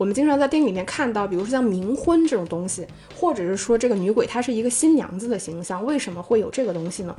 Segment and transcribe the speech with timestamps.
[0.00, 7.14] 我们经常在电影里面看到，比如说像冥婚这种东西，或者是说这个女鬼她是一个新娘子的形象，为什么会有这个东西呢？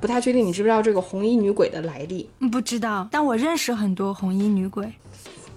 [0.00, 2.28] 不太确定你知不知道这个红衣女鬼的来历？
[2.50, 4.92] 不知道，但我认识很多红衣女鬼。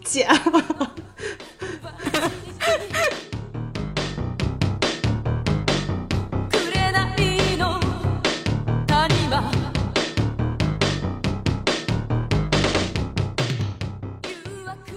[0.04, 0.28] 姐。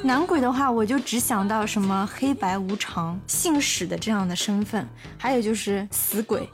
[0.04, 4.86] 男鬼的话，我就只想到什么黑白无常、信使的这样的身份，
[5.16, 6.46] 还有就是死鬼。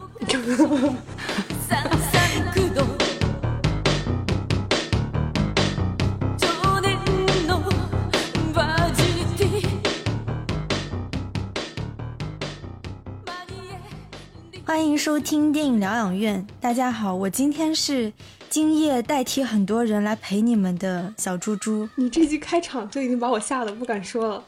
[14.65, 18.13] 欢迎收听电影疗养院，大家好，我今天是。
[18.51, 24.45] 今夜代替很多人来陪你们的小猪猪，你这句开场就已经把我吓得不敢说了。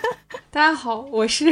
[0.52, 1.46] 大家好，我是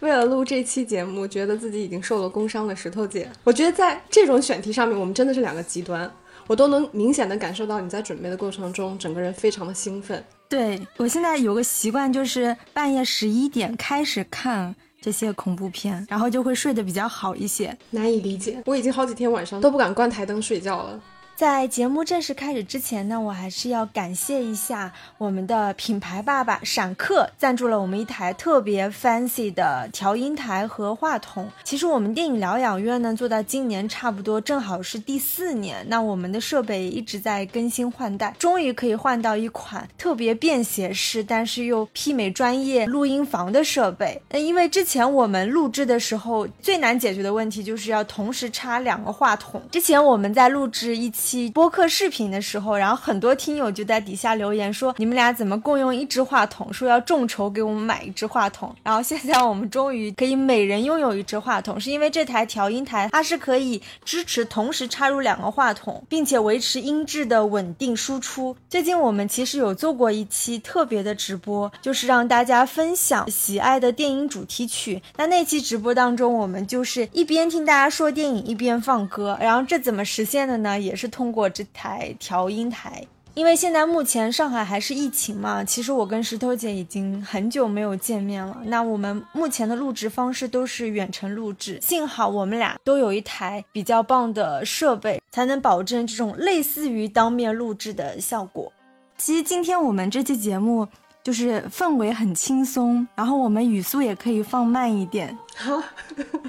[0.00, 3.30] 为了录这期节目，觉得自己已经受了工伤的石头姐。
[3.44, 6.10] 我觉得在这种选题上面，我们真的是两个极端，
[6.46, 10.24] 我都能明显的感受到你在准备的过程中，整个人非常的兴奋。
[10.48, 17.76] 对我现在有个习惯，就是半夜十一点开始看这些恐怖片，然后就会睡得比较好一些。
[17.90, 20.98] 难以理解，我已经好几天晚上都不敢关台灯睡觉了。
[21.36, 31.46] 在节目正式开始之前呢，我还是要感谢一下我们的品牌爸爸闪客赞助了我们一台特别 fancy 的调音台和话筒。
[31.62, 44.18] 其实我们电影疗养院呢做到今年差不多正好是第四年，那我们的设备一直在更新换代，终于可以换到一款特别便携式，但是又媲美专业录音房的设备。
[44.30, 49.60] 那因为之前我们录制的时候最难解决的问题就是要同时插两个话筒。
[49.70, 51.10] 之前我们在录制一。
[51.10, 56.72] 期期播客视频的时候，然后很多听友就在底下留言说：“你们俩怎么共用一支话筒？
[56.72, 68.56] 说要众筹给我们买一支话筒。”然后现在我们终于可以每人拥有一支话筒，是因为这台调音台它是可以支持同时插入两个话筒，并且维持音质的稳定输出。
[68.68, 75.02] 最近我们其实有做过一期特别的直播，就是让大家分享喜爱的电影主题曲。
[75.16, 79.36] 那那期直播当中，我们就是一边听大家说电影，一边放歌。
[79.40, 80.78] 然后这怎么实现的呢？
[80.78, 81.10] 也是。
[81.16, 88.58] 通过这台调音台，因为现在目前上海还是疫情嘛，其实我跟石头姐已经很久没有见面了。
[88.66, 98.70] 那我们目前的录制方式都是远程录制，幸好我们俩都有一台比较棒的设备，才能保证这种类似于当面录制的效果。
[99.16, 100.86] 其实今天我们这期节目。
[101.26, 105.36] 就是氛围很轻松，然后我们语速也可以放慢一点，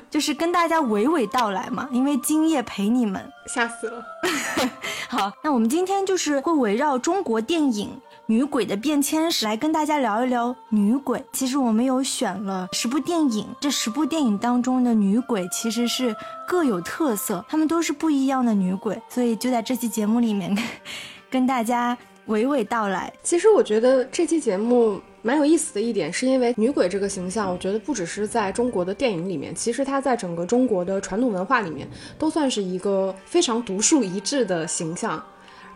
[0.08, 1.90] 就是跟大家娓娓道来嘛。
[1.92, 4.06] 因为今夜陪你们，吓死了。
[5.10, 7.90] 好，那我们今天就是会围绕中国电影
[8.28, 11.26] 女鬼的变迁史来跟大家聊一聊女鬼。
[11.34, 16.16] 其实我们有选了十部电影，这十部电影当中的女鬼其实是
[16.48, 20.56] 各有特色，她们都是不一样的女鬼，所以就在这期节目里面
[21.32, 21.98] 跟大家。
[22.28, 23.12] 娓娓道来。
[23.24, 31.88] 其实我觉得这期节目蛮有意思的一点，是因为女鬼这个形象，我觉得不只是在中国的电影里面，其实它在整个中国的传统文化里面，
[32.18, 35.24] 都算是一个非常独树一帜的形象。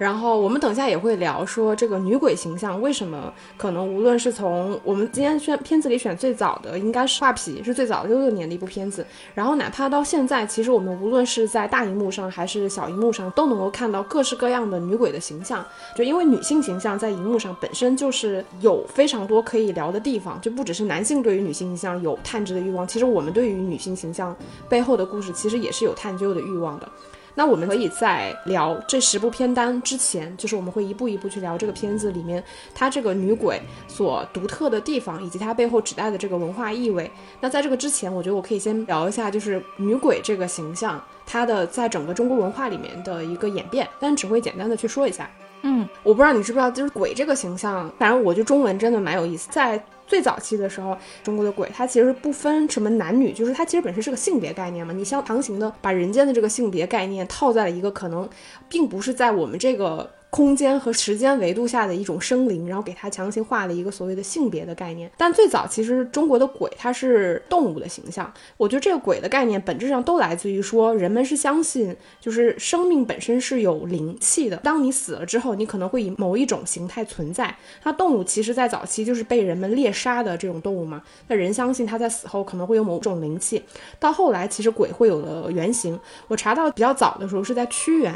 [0.02, 15.64] 然后我们等下也会聊说这个女鬼形象为什么可能无论是从我们今天选片子里选最早的应该是画皮是最早六六年的一部片子，然后哪怕到现在，其实我们无论是在大荧幕上还是小荧幕上都能够看到各式各样的女鬼的形象，
[15.96, 24.36] 就因为女性形象在荧幕上本身就是有非常多可以聊的地方，就不只是男性对于女性形象有探知的欲望，其实我们对于女性形象
[24.68, 26.90] 背后的故事其实也是有探究的欲望的。
[27.36, 32.44] 那我们可以在聊这十部片单之前，就是我们会一步一步去聊这个片子里面
[32.74, 37.10] 它这个女鬼所独特的地方，以及它背后指代的这个文化意味。
[37.40, 45.30] 那在这个之前，我觉得我可以先聊一下，就是女鬼这个形象它的在整个中国文化里面的一个演变，但只会简单的去说一下。
[45.62, 49.84] 嗯，我不知道你知不知道，就是鬼这个形象，反正我觉得中文真的蛮有意思，在。
[50.12, 54.92] 最早期的时候，中国的鬼它其实不分什么男女，就是它其实本身是个性别概念嘛。
[54.92, 58.30] 你像强行的把人间的这个性别概念套在了一个可能
[58.68, 65.12] 并不是在我们这个空间和时间维度下的一种生灵，然后给它强行画了一个所谓的性别的概念。
[65.18, 74.56] 但最早其实中国的鬼它是动物的形象，我觉得这个鬼的概念本质上都来自于说人们是相信就是生命本身是有灵气的。
[74.58, 77.54] 当你死了之后，你可能会以某一种形态存在。
[77.84, 83.62] 那动物其实在早期就是被人们猎杀的这种动物嘛，那人相信它在死后可能会有某种灵气。
[84.00, 86.00] 到后来其实鬼会有了原型，
[86.30, 88.16] 我查到比较早的时候是在屈原。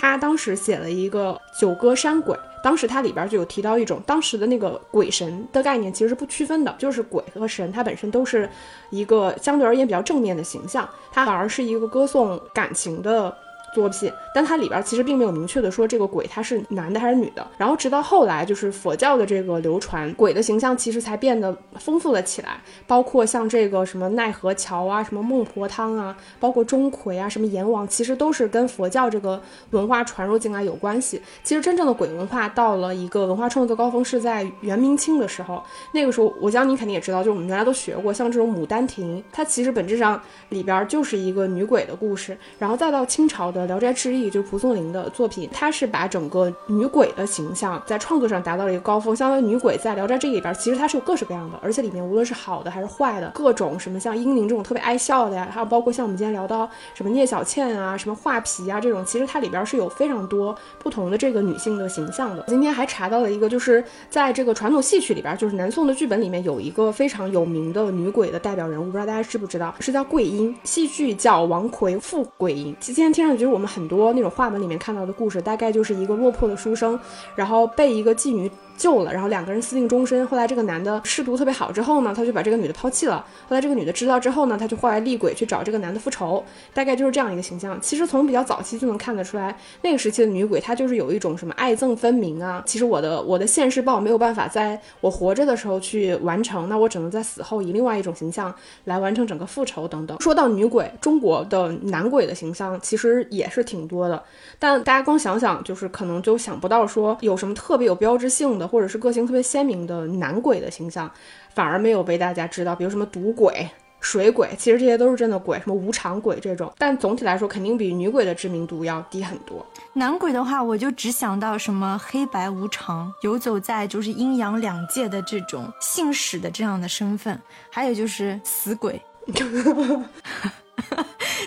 [0.00, 8.48] 他当时写了一个《九歌山鬼》，当时它里边就有提到一种当时的那个鬼神的概念，其实是不区分的，就是鬼和神，它本身都是
[8.90, 13.36] 一个相对而言比较正面的形象，它反而是一个歌颂感情的。
[13.74, 17.46] 作品，但它里边其实并没有明确的说这个鬼他是男的还是女的。
[17.56, 22.60] 然后直到后来，就是佛教的这个流传，鬼的形象其实才变得丰富了起来。
[22.86, 31.20] 包括像这个什么奈何桥啊，什么孟婆汤啊，包括钟馗啊，什么阎王，其实都是跟佛教这个文化传入进来有关系。
[31.44, 35.62] 其实真正的鬼文化到了一个文化创作高峰是在元明清的时候，
[35.92, 42.36] 那个时候我想你肯定也知道，就是我们原来都学过，像这种《牡丹亭》，它其实本质上里边就是一个女鬼的故事。
[42.58, 43.57] 然后再到清朝的。
[43.66, 49.14] 《聊斋志异》就是蒲松龄的作品，他是把整个女鬼的形象在创作上达到了一个高峰。
[49.14, 62.44] 相当于女鬼在《聊斋志异》里边，其实它是有各式各样的，而且里面无论是好的还是坏的，各种什么像英灵这种特别爱笑的呀，还有包括像我们今天聊到什么聂小倩啊、什么画皮啊这种，其实它里边是有非常多不同的这个女性的形象的。
[62.46, 72.76] 今天还查到了一个，就是在这个传统戏曲里边，就是南宋的剧本里面有一个非常有名的女鬼的代表人物，不知道大家知不知道，是叫桂英，戏剧叫王魁负桂英。
[72.78, 73.47] 今天听上去。
[73.48, 76.98] 我们很多那种画本里面看到的故事，大概就是一个落魄的书生，
[77.34, 78.50] 然后被一个妓女。
[78.78, 80.26] 救了，然后两个人私定终身。
[80.28, 83.22] 后来这个男的仕途特别好之后呢，他就把这个女的抛弃了。
[83.48, 86.42] 后来这个女的知道之后呢，他就化为厉鬼去找这个男的复仇，
[86.72, 87.78] 大概就是这样一个形象。
[87.80, 92.62] 其实从比较早期就能看得出来，那个时期的女鬼她就是有一种什么爱憎分明啊。
[92.64, 98.54] 其实我的我的现世报没有办法在我活着的时候去完成，那我只能在死后以另外一种形象
[98.84, 100.20] 来完成整个复仇等等。
[100.20, 104.22] 说到女鬼，中国的男鬼的形象其实也是挺多的，
[104.56, 108.67] 但大家光想想就是可能就想不到说有什么特别有标志性的。
[108.68, 111.10] 或者是个性特别鲜明的男鬼的形象，
[111.54, 112.76] 反而没有被大家知道。
[112.76, 113.68] 比如什么赌鬼、
[114.00, 116.72] 水鬼，其实这些都是真的鬼，什么无常鬼这种。
[116.78, 119.66] 但总体来说，肯定比女鬼的知名度要低很多。
[119.94, 127.36] 男鬼的话，我就只想到什么黑白无常，游走在就是阴阳两界的这种信使的这样的身份，
[127.70, 129.02] 还有就是死鬼。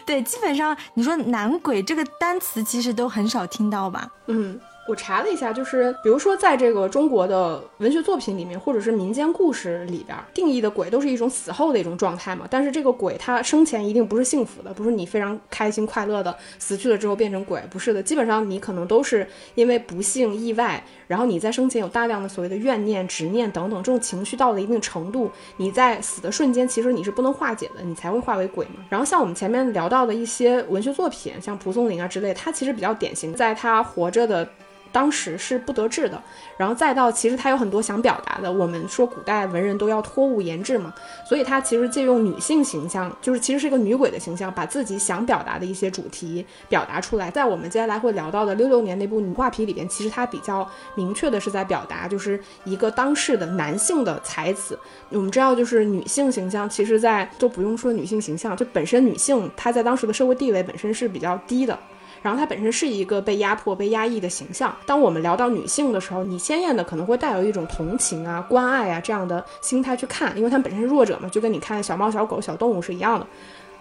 [0.06, 4.12] 对，基本上你说男鬼这个单词，其实都很少听到吧？
[4.28, 4.60] 嗯。
[4.92, 12.46] 我查了一下，就是比如说，在这个中国的文学作品里面，或者是民间故事里边，定义的鬼都是一种死后的一种状态嘛。
[12.50, 18.04] 但是这个鬼，它生前一定不是幸福的，不是你非常开心快乐的，死去了之后变成鬼，不是的。
[18.04, 28.84] 基本上你可能都是因为不幸意外，然后你在生前有大量的所谓的怨念、执念等等这种情绪到了一定程度，你在死的瞬间，其实你是不能化解的，你才会化为鬼嘛。
[28.90, 34.46] 然后像我们前面聊到的一些文学作品，像蒲松龄啊之类，他其实比较典型，在他活着的。
[34.92, 36.22] 当时是不得志的，
[36.58, 38.52] 然后再到其实他有很多想表达的。
[38.52, 40.94] 我们说古代文人都要托物言志嘛，
[41.28, 47.32] 所以他其实借用女性形象，就是其实是一个女鬼的形象，把自己想表达的一些主题表达出来。
[47.32, 54.78] 在我们接下来会聊到的六六年那部《女画皮》里边，其实他比较明确的是在表达，就是一个当世的男性的才子。
[55.10, 61.78] 我们知道，就是女性形象，其实在都不用说女性形象，就本身女性她在当时的社会地位本身是比较低的。
[62.22, 64.76] 然后它本身是一个被压迫、被压抑的形象。
[64.86, 73.26] 当我们聊到女性的时候，你鲜艳的可能会带有一种同情啊、关爱啊这样的心态去看，因为它本身是弱者嘛，就跟你看小猫、小狗、小动物是一样的。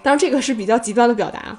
[0.02, 1.58] 当然，这个是比较极端的表达，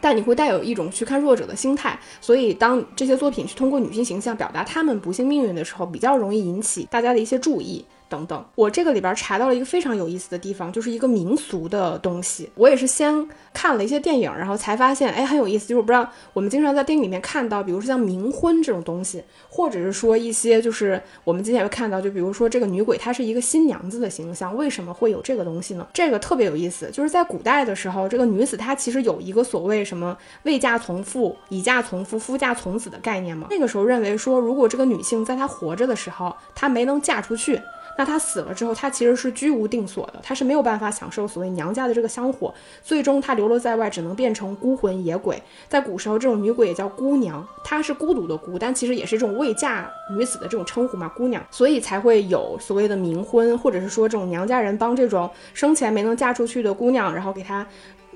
[0.00, 1.98] 但你会带有一种去看弱者的心态。
[2.20, 7.84] 所以，当这些作品去通过女性形象表达她们不幸命运的时候，比较容易引起大家的一些注意。
[8.10, 12.50] 等等，我这个里边查到了一个非常有意思的地方，就是一个民俗的东西。
[12.56, 15.68] 我也是先看了一些电影，然后才发现，哎，很有意思。
[15.68, 25.86] 就是我不知道，我们经常在电影里面看到，比如说像冥婚这种东西，或者是说一些，就是我们今天会看到，就比如说这个女鬼，她是一个新娘子的形象，为什么会有这个东西呢？
[25.94, 33.46] 这个特别有意思，就是在古代的时候，这个女子她其实有一个所谓什么未嫁从父、已嫁从夫、夫嫁从子的概念嘛。
[33.50, 37.60] 那个时候认为说，如果这个女性在她活着的时候，她没能嫁出去。
[37.96, 45.42] 那她死了之后，她其实是居无定所的，她是没有办法享受所谓娘家的这个香火，最终她流落在外，只能变成孤魂野鬼。
[45.68, 57.66] 在古时候，这种女鬼也叫姑娘，她是孤独的孤，但其实也是这种未嫁女子的这种称呼嘛，姑娘，所以才会有所谓的冥婚，或者是说这种娘家人帮这种生前没能嫁出去的姑娘，然后给她。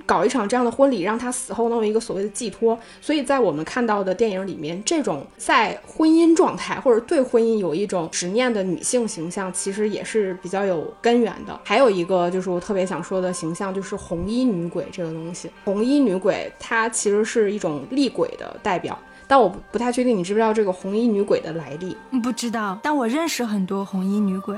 [0.06, 2.78] 搞一场这样的婚礼，让她死后能有一个所谓的寄托。
[3.00, 11.58] 所以在我们看到的电影里面，这种在婚姻状态或者对婚姻有一种执念的女性形象，其实也是比较有根源的。
[11.64, 15.50] 还有一个就是我特别想说的形象，就是红衣女鬼这个东西。
[15.64, 18.99] 红衣女鬼她其实是一种厉鬼的代表。
[19.26, 21.96] 但我不不太确定，你知不知道这个红衣女鬼的来历？
[22.23, 24.54] 不知道，但我认识很多红衣女鬼。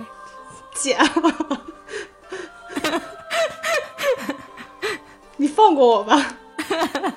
[0.74, 0.98] 姐，
[5.36, 6.36] 你放过我吧。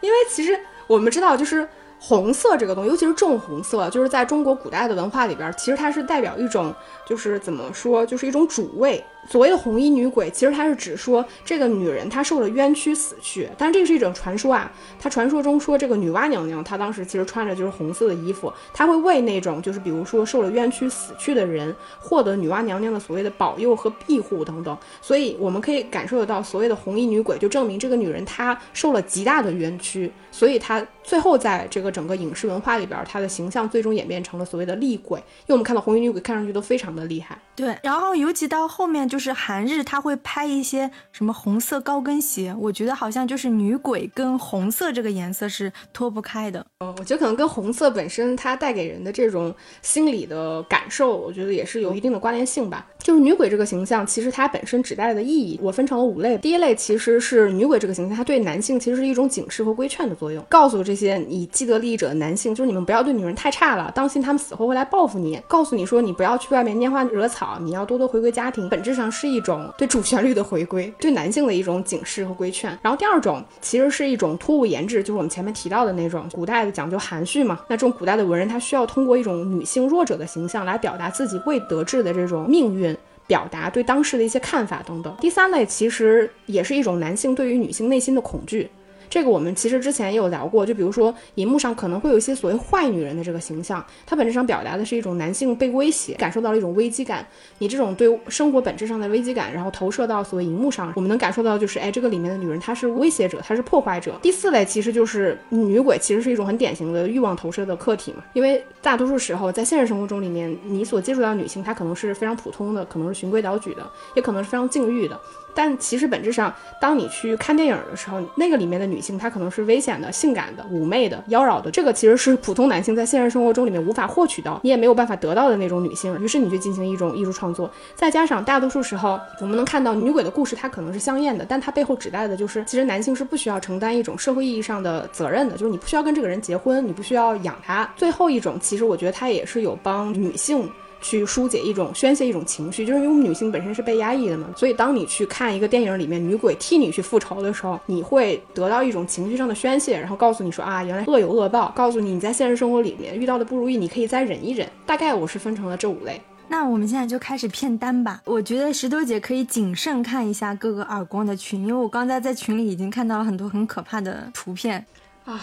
[0.00, 1.68] 因为其实我们知道，就是
[1.98, 6.74] 红色这个东西，尤其是重红色，就是在中国古代的文化里边，其实它是代表一种，
[7.06, 9.04] 就是怎么说，就是一种主位。
[9.28, 14.70] 所谓的红衣女鬼，其实它是指说这个女人她受了冤屈死去，但是这个是一种传说啊。
[14.98, 24.76] 它传说中说这个女娲娘娘她当时其实穿着就是红色的衣服，她会为那种就是比如说受了冤屈死去的人获得女娲娘娘的所谓的保佑和庇护等等。
[25.02, 35.18] 所以我们可以感受得到，所谓的红衣女鬼就证明这个女人她受了极大的冤屈，所以她最后在这个整个影视文化里边，她的形象最终演变成了所谓的厉鬼。
[35.18, 37.38] 因为我们看到红衣女鬼看上去都非常的厉害。
[37.56, 46.64] 对，然后尤其到后面就是韩日，他会拍一些什么红色高跟鞋，我觉得好像就是女鬼跟红色这个颜色是脱不开的。
[46.80, 52.86] 嗯，我觉得可能跟红色本身它带给人的这种心理的感受，我觉得也是有一定的关联性吧。
[52.98, 56.36] 就是女鬼这个形象，其实它本身指代的意义，我分成了五类。
[56.36, 65.40] 第一类其实是女鬼这个形象，它对男性其实是一种警示和规劝的作用，告诉这些以既得利益者的男性，就是你们不要对女人太差了，当心他们死后会来报复你。
[65.48, 67.45] 告诉你说，你不要去外面拈花惹草。
[67.62, 72.70] 你要多多回归家庭，本质上是一种对主旋律的回归，对男性的一种警示和规劝。
[72.82, 77.60] 然后第二种其实是一种突兀言志，就是我们前面提到的那种古代的讲究含蓄嘛。
[77.68, 85.14] 那这种古代的文人，他需要通过一种女性弱者的形象来表达自己未得志的这种命运，表达对当时的一些看法等等。
[85.20, 88.70] 第三类其实也是一种男性对于女性内心的恐惧。
[89.08, 97.26] 这个我们其实之前也有聊过，就比如说荧幕上可能会有一些所谓坏女人的这个形象，它本质上表达的是一种男性被威胁，感受到了一种危机感。
[97.58, 104.18] 你这种对生活本质上的危机感，然后投射到所谓荧幕上，我们能感受到就是，哎，这个里面的女人她是威胁者，她是破坏者。
[104.22, 115.18] 第四类其实就是女鬼，其实是一种很典型的欲望投射的客体嘛，因为大多数时候在现实生活中里面，你所接触到女性，她可能是非常普通的，可能是循规蹈矩的，也可能是非常禁欲的。
[115.56, 126.14] 但其实本质上，当你去看电影的时候，那个里面的女性她可能是危险的、性感的、妩媚的、妖娆的，这个其实是普通男性在现实生活中里面无法获取到，你也没有办法得到的那种女性。
[126.22, 137.90] 于是你去进行一种艺术创作，再加上大多数时候我们能看到女鬼的故事，它可能是香艳的，但它背后指代的就是，其实男性是不需要承担一种社会意义上的责任的，就是你不需要跟这个人结婚，你不需要养他。
[137.96, 140.68] 最后一种，其实我觉得它也是有帮女性。
[141.00, 154.68] 去疏解一种宣泄一种情绪，就是因为我们女性本身是被压抑的嘛，所以当你去看一个电影里面女鬼替你去复仇的时候，你会得到一种情绪上的宣泄，然后告诉你说啊，原来恶有恶报，告诉你你在现实生活里面遇到的不如意，你可以再忍一忍。
[154.84, 156.20] 大概我是分成了这五类。
[156.48, 158.22] 那我们现在就开始片单吧。
[158.24, 164.86] 我觉得石头姐可以谨慎看一下各个耳光的群，因为我刚才在群里已经看到了很多很可怕的图片
[165.24, 165.40] 啊。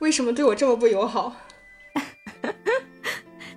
[0.00, 1.36] 为什么对我这么不友好？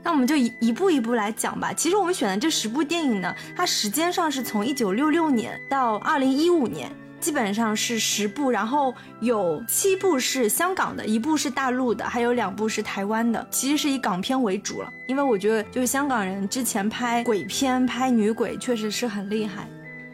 [0.03, 1.71] 那我们就一一步一步来讲吧。
[1.73, 13.47] 其实我们选的这十部电影呢，它时间上是从一九六六年到二零一五年，基本上是十部，然后有七部是香港的，一部是大陆的，还有两部是台湾的。
[13.51, 19.67] 其实是以港片为主了，因为我觉得就是香港人之前拍鬼片、拍女鬼确实是很厉害。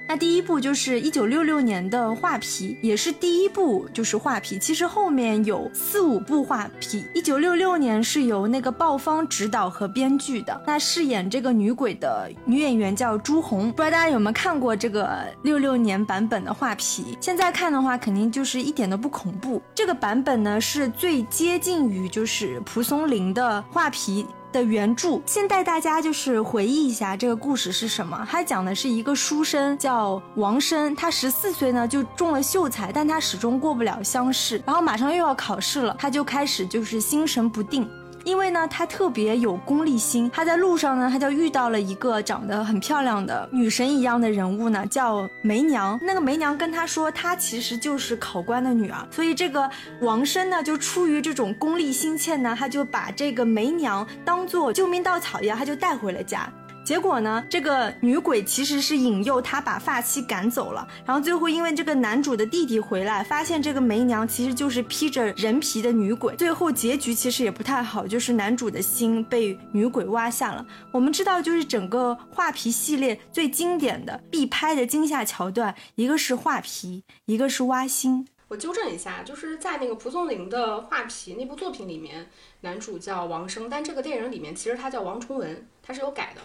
[0.09, 4.55] 那第一部就是一九六六年的《画皮》，也是第一部就是《画皮》。
[4.59, 7.01] 其实后面有四五部《画皮》。
[7.13, 10.61] 一九六六年是由那个鲍方执导和编剧的。
[10.65, 17.03] 那饰演这个女鬼的女演员叫朱红，不知道大家有没有看过这个六六年版本的《画皮》？
[17.19, 19.61] 现在看的话，肯定就是一点都不恐怖。
[19.75, 24.23] 这个版本呢，是最接近于就是蒲松龄的《画皮》。
[24.57, 28.27] 的原著，先带大家就是回忆一下这个故事是什么。
[28.27, 37.87] 他讲的是一个书生叫王生，他十四岁呢就中了秀才，但他始终过不了乡试，然后马上又要考试了，他就开始就是心神不定。
[38.27, 40.29] 因为呢，他特别有功利心。
[40.33, 45.97] 他在路上呢，他就遇到了一个长得很漂亮的女神一样的人物呢，叫梅娘。
[46.01, 49.07] 那个梅娘跟他说，她其实就是考官的女儿。
[49.09, 49.69] 所以这个
[50.01, 56.51] 王生呢，就出于这种功利心切呢，他就把这个梅娘当做救命稻草一样，他就带回了家。
[56.87, 70.65] 结果呢，这个女鬼其实是引诱他把发妻赶走了，然后最后因为这个男主的弟弟回来，发现这个梅娘其实就是披着人皮的女鬼，最后结局其实也不太好，就是男主的心被女鬼挖下了。
[70.93, 78.25] 我们知道，就是整个画皮系列最经典的必拍的惊吓桥段，一个是画皮，一个是挖心。
[78.47, 82.29] 我纠正一下，就是在那个蒲松龄的画皮那部作品里面，
[82.61, 86.39] 男主叫王生，但这个电影里面其实他叫王崇文，他是有改的。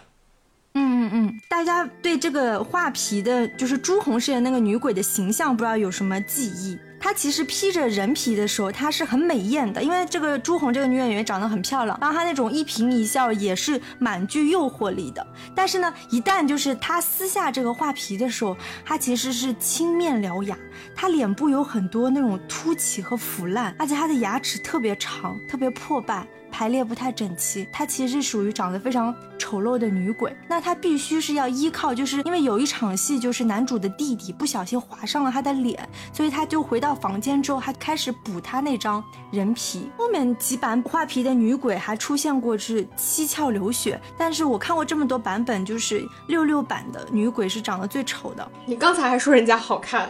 [0.75, 6.77] 嗯嗯嗯，大家对这个画皮的，就是朱红饰演那个女鬼的形象，不知道有什么记忆？
[6.99, 15.25] 她其实披着人皮的时候，她是很美艳的，因为这个朱红这个女演员长得很漂亮，然后她那种一颦一笑也是蛮具诱惑力的。
[15.53, 20.57] 但是呢，一旦就是她撕下这个画皮的时候，她其实是青面獠牙，
[20.95, 26.25] 她脸部有很多那种凸起和腐烂，而且她的牙齿特别长，特别破败。
[26.53, 30.31] 排列不太整齐，她其实是属于长得非常丑陋的女鬼。
[30.47, 39.89] 那她必须是要依靠，就是因为有一场戏，就是男主的弟弟不小心划伤了她的脸，所以她就回到房间之后，还开始补她那张人皮。
[39.97, 48.51] 后面几版画皮的女鬼还出现过是七窍流血，但是我看过这么多版本，就是六六版的女鬼是长得最丑的。
[48.67, 50.07] 你刚才还说人家好看。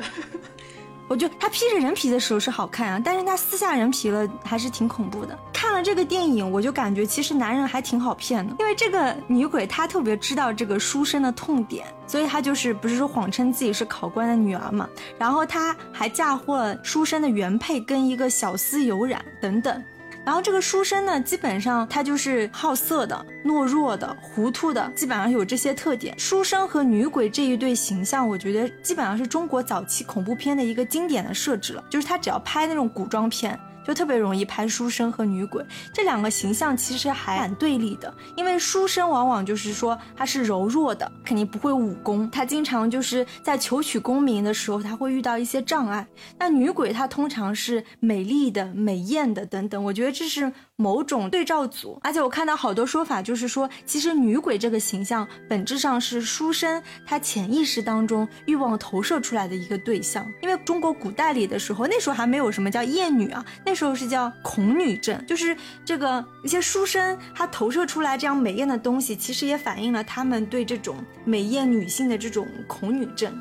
[1.08, 5.38] 我就他披着人皮的时候是好看啊，但是他撕下人皮了还是挺恐怖的。
[5.52, 19.84] 看了这个电影，我就感觉其实男人还挺好骗的，因为这个女鬼她特别知道这个书生的痛点，所以她就是不是说谎称自己是考官的女儿嘛，然后她还嫁祸了书生的原配跟一个小厮有染等等。
[20.26, 26.18] 然后这个书生呢，基本上他就是好色的、懦弱的、糊涂的，基本上有这些特点。
[26.18, 33.60] 书生和女鬼这一对形象，我觉得基本上是中国早期恐怖片的一个经典的设置了，就是他只要拍那种古装片。
[33.86, 35.64] 就特别容易拍书生和女鬼
[35.94, 38.14] 这两个形象，其实还蛮对立的。
[38.36, 46.08] 因为书生往往就是说他是柔弱的，肯定不会武功，他经常就是在求取功名的时候，他会遇到一些障碍。
[46.40, 49.84] 那女鬼她通常是美丽的、美艳的等等。
[49.84, 52.00] 我觉得这是某种对照组。
[52.02, 60.26] 而且我看到好多说法，就是说其实女鬼这个形象本质上是书生他潜意识当中欲望投射出来的一个对象。
[60.42, 63.74] 因为中国古代里的时候，那时候还没有什么叫艳女啊，那。
[63.76, 73.36] 时候是叫恐女症，就是这个一些书生他投射出来这样美艳的东西，其实也反映了他们对这种美艳女性的这种恐女症。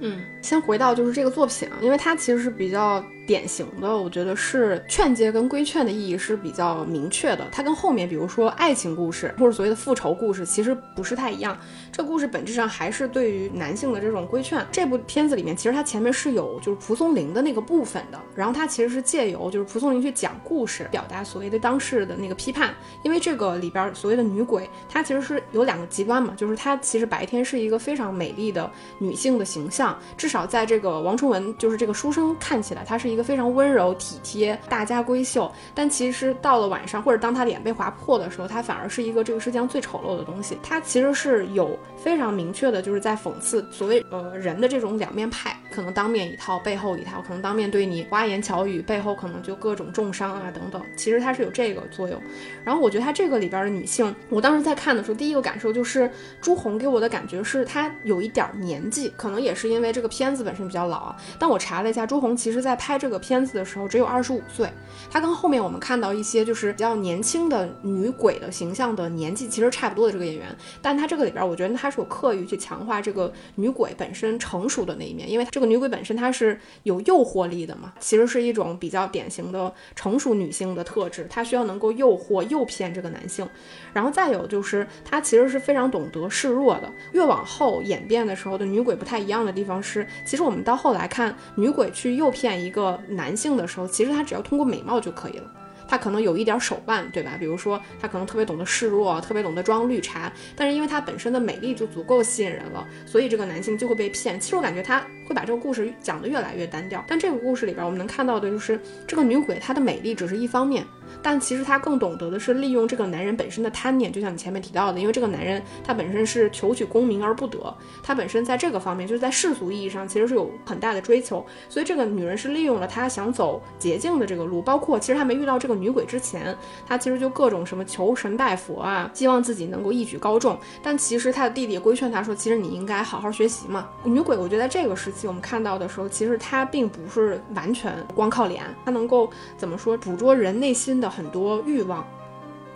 [0.00, 3.04] 嗯，先回到就是这个作品啊，因为它其实是比较。
[3.26, 7.44] 典型的，我觉得是劝诫跟规劝的意义是比较明确的。
[7.50, 11.58] 它跟后面，比如说爱情故事或者所谓的复仇故事，其实不是太一样。
[11.90, 14.64] 这故事本质上还是对于男性的这种规劝。
[14.70, 22.72] 这部片子里面，其实它前面是有就是蒲松龄的那个部分的，然后它其实是借由就是蒲松龄去讲故事，表达所谓的当事的那个批判。
[23.02, 33.06] 因为这个里边所谓的女鬼，它其实是有两个极端嘛，就是她其实白天是一个非常美丽的女性的形象，至少在这个王崇文就是这个书生看起来，他是。
[33.06, 40.58] 一个非常温柔体贴、大家闺秀，但其实到了晚上，或者当他脸被划破的时候，他反而是一个这个世界上最丑陋的东西。
[40.60, 50.82] 他其实是有非常明确的，就是在讽刺所谓呃人的这种两面派，可能当面一套，背后一套，可能当面对你花言巧语，背后可能就各种重伤啊等等。
[50.96, 52.20] 其实他是有这个作用。
[52.64, 61.16] 然后我觉得他这个里边的女性，我当时在看的时候，第一个感受就是朱红给我的感觉是她有一点年纪，可能也是因为这个片片子本身比较老啊。
[61.38, 63.06] 但我查了一下，朱红其实在拍这。
[63.06, 64.68] 这个片子的时候只有二十五岁，
[65.08, 70.44] 她跟后面我们看到一些就是比较年轻的女鬼的形象的年纪其实差不多的这个演员，
[70.82, 83.48] 但她这个里边我觉得她是有刻意去强化这个女鬼本身成熟的那一面，因为这个女鬼本身她是有诱惑力的嘛，其实是一种比较典型的成熟女性的特质，她需要能够诱惑诱骗这个男性，
[83.92, 92.98] 然后再有就是她其实是非常懂得示弱的，越往后演变的时候的女鬼不太一样的地方是，其实我们到后来看女鬼去诱骗一个。
[93.08, 95.44] 男性的时候，其实他只要通过美貌就可以了。
[95.88, 97.36] 他可能有一点手腕，对吧？
[97.38, 100.30] 比如说，他可能特别懂得示弱，特别懂得装绿茶。
[100.56, 104.38] 但是因为他本身的美丽就足够吸引人了，所以这个男性就会被骗。
[104.40, 107.04] 其实我感觉他会把这个故事讲得越来越单调。
[107.06, 110.84] 但这个故事里边，我们能看到的就是这个女鬼她的美丽只是一方面。
[111.26, 117.58] 但其实她更懂得的是利用这个男人本身的贪念，就像你前面提到的，因为这个男人他本身是求取功名而不得，
[118.00, 133.88] 他本身在这个方面就是在世俗意义上其实是有很大的追求，所以这个女人是利用了他想走捷径的这个路，包括其实他没遇到这个女鬼之前，他其实就各种什么求神拜佛啊，希望自己能够一举高中，但其实他的弟弟规劝他说，其实你应该好好学习嘛。
[134.04, 141.15] 女鬼我觉得在这个时期我们看到的时候，其实她并不是完全光靠脸，她能够怎么说捕捉人内心的。
[141.16, 142.06] 很多欲望，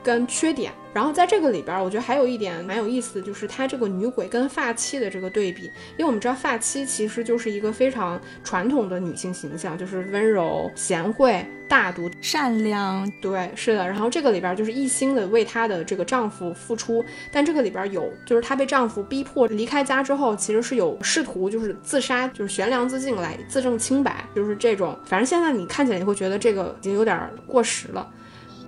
[0.03, 0.72] 跟缺点。
[0.92, 5.66] 然后在这个里边，我觉得还有一点蛮有意思的，就是她这个女鬼跟发妻的这个对比。
[5.96, 13.09] 因为我们知道发妻其实就是一个非常传统的女性形象，就是温柔、贤惠、大度、善良。
[13.22, 13.87] 对，是的。
[13.87, 24.98] 然后这个里边就是一心的为她的这个丈夫付出，但这个里边有，就是她被丈夫逼迫离开家之后，其实是有试图就是自杀，就是悬梁自尽来自证清白，就是这种。
[25.05, 28.11] 反正现在你看起来你会觉得这个已经有点过时了。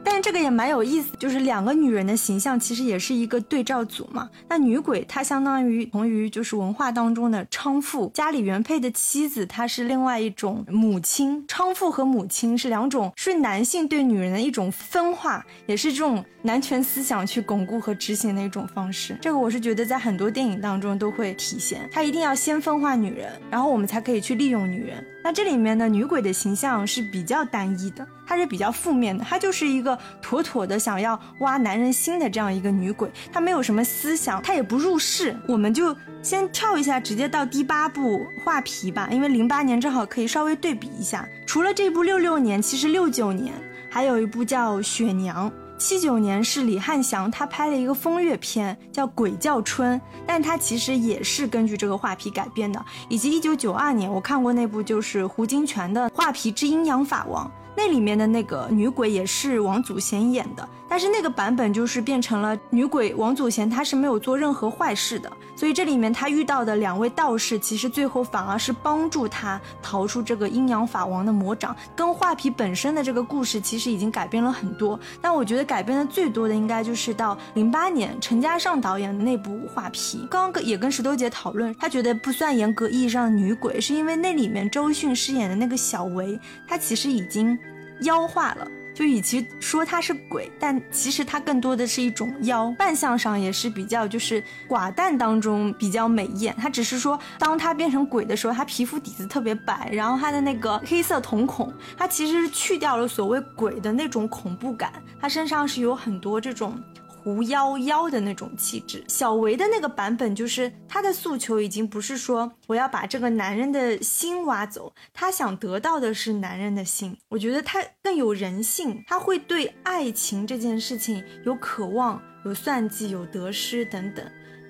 [0.05, 4.29] 但是这个也蛮有意思，就是两个女人的形象其实也是一个对照组嘛。
[4.49, 11.47] 那女鬼她相当于同于就是文化当中的娼妇，家里原配的妻子她是另外一种母亲。
[11.47, 19.17] 娼妇和母亲是两种是男性对女人的一种分化，也是这种男权思想去巩固和执行的一种方式。
[19.21, 25.05] 这个我是觉得在很多电影当中都会体现，他一定要先分化女人，然后我们才可以去利用女人。
[25.25, 35.37] 那这里面的女鬼的形象是比较单一的，她是比较负面的，她就是一个妥妥的想要挖男人心的这样一个女鬼，她没有什么思想，她也不入世。
[35.47, 41.29] 我们就先跳一下，直接到第八部《画皮》吧，因为零八年正好可以稍微对比一下。
[41.47, 43.55] 除了这部六六年，其实六九年
[43.89, 45.49] 还有一部叫《雪娘》。
[45.83, 52.83] 七九年是李翰祥，他拍了一个风月片叫《鬼叫春》，但他其实也是根据这个画皮改编的。
[53.09, 57.47] 以及一九九二年，我看过那部就是胡金铨的《画皮之阴阳法王》。
[57.77, 71.75] 那里面的那个女鬼也是王祖贤演的，但是那个版本就是变成了女鬼王祖贤，她是没有做任何坏事的，所以这里面她遇到的两位道士，其实最后反而是帮助她逃出这个阴阳法王的魔掌。
[71.97, 80.29] 跟画皮本身的这个故事其实已经改变了很多，但我觉得改变的最多的应该就是到零八年陈嘉上导演的那部画皮。
[80.31, 87.59] 刚刚也跟石头姐讨论，她觉得不算严格意义上的女鬼，是因为那里面周迅饰演的那个小维，她其实已经。
[88.03, 96.55] 妖化了，就与其说他是鬼，但其实他更多的是一种妖，扮相上也是比较就是寡淡当中比较美艳。
[96.59, 106.79] 他只是说，当他变成鬼的时候，他皮肤底子特别白，然后他的那个黑色瞳孔，他其实是去掉了所谓鬼的那种恐怖感，他身上是有很多这种。
[107.23, 117.17] 狐妖妖的那种气质，小维的那个版本就是他的诉求已经不是说我要把这个男人的心挖走，他想得到的是男人的心。
[117.29, 124.25] 我觉得他更有人性，他会对爱情这件事情有渴望、有算计、有得失等等。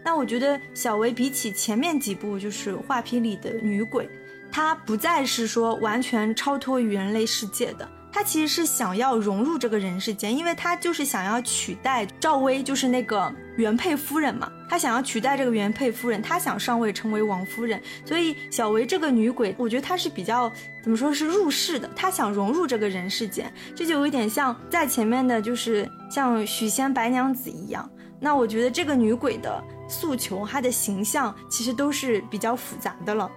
[0.04, 4.06] 那我觉得小维比起前面几部就是画皮里的女鬼，
[4.50, 7.88] 她不再是说完全超脱于人类世界的。
[8.12, 14.52] 他其实是想要融入这个人世间，因为他就是想要取代赵薇，就是那个原配夫人嘛。
[14.68, 17.80] 他想要取代这个原配夫人，他想上位成为王夫人。
[18.04, 20.50] 所以小薇这个女鬼，我觉得她是比较
[20.82, 27.88] 怎么说是入世的，她想融入这个人世间，这就有点像在前面的，就是像许仙白娘子一样。
[28.20, 33.30] 那我觉得这个女鬼的诉求，她的形象其实都是比较复杂的了。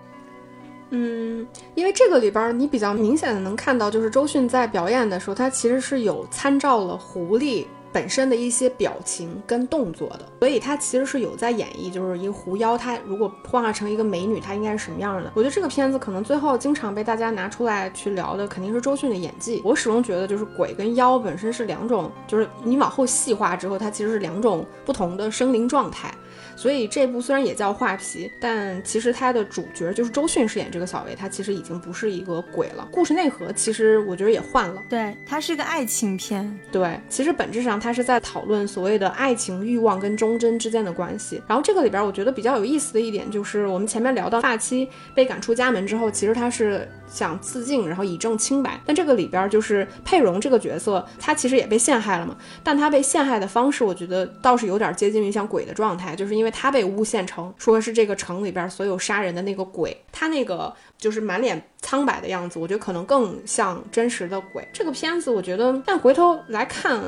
[0.97, 15.31] 嗯，因为这个里边你比较明显的能看到，就是周迅在表演的时候，他其实是有参照了狐狸本身的一些表情跟动作的，所以他其实是有在演绎，就是一个狐妖，他如果幻化成一个美女，她应该是什么样的？
[15.36, 19.62] 我觉得这个片子可能最后经常被大家拿出来去聊的，肯定是周迅的演技。
[19.65, 26.13] 我始终觉得，就是鬼跟妖本身是两种，就是你往后细化之后，它其实是两种不同的生灵状态。
[26.56, 32.88] 所以这部虽然也叫画皮，但其实它的主角就是周迅饰演这个小薇，她其实已经不是一个鬼了。
[32.91, 36.60] 故事内核其实我觉得也换了，对，它是一个爱情片。
[36.72, 41.41] 对，其实本质上它是在讨论所谓的爱情欲望跟忠贞之间的关系。
[41.48, 48.80] 然后这个里边我觉得比较有意思的一点就是，我们前面聊到发妻被赶出家门之后，其实他是想自尽，然后以证清白。
[48.86, 52.36] 但这个里边就是佩蓉这个角色，她其实也被陷害了嘛。
[52.63, 56.51] 但她被陷害的方式，我觉得倒是有点接近于像鬼的状态，就是因为。
[56.56, 64.65] 她被诬陷成说是这个城里边所有杀人的那个鬼，她那个就是满脸苍白的样子，我觉得可能更像真实的鬼。
[64.71, 67.01] 这个片子我觉得，但回头来看，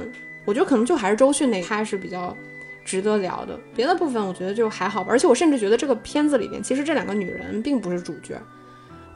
[0.45, 2.35] 我觉得可能就还是周迅那他是比较
[2.83, 5.09] 值得聊的，别的部分我觉得就还好吧。
[5.11, 8.35] 而且我甚至觉得这个片子里面，其实这两个女人并不是主角，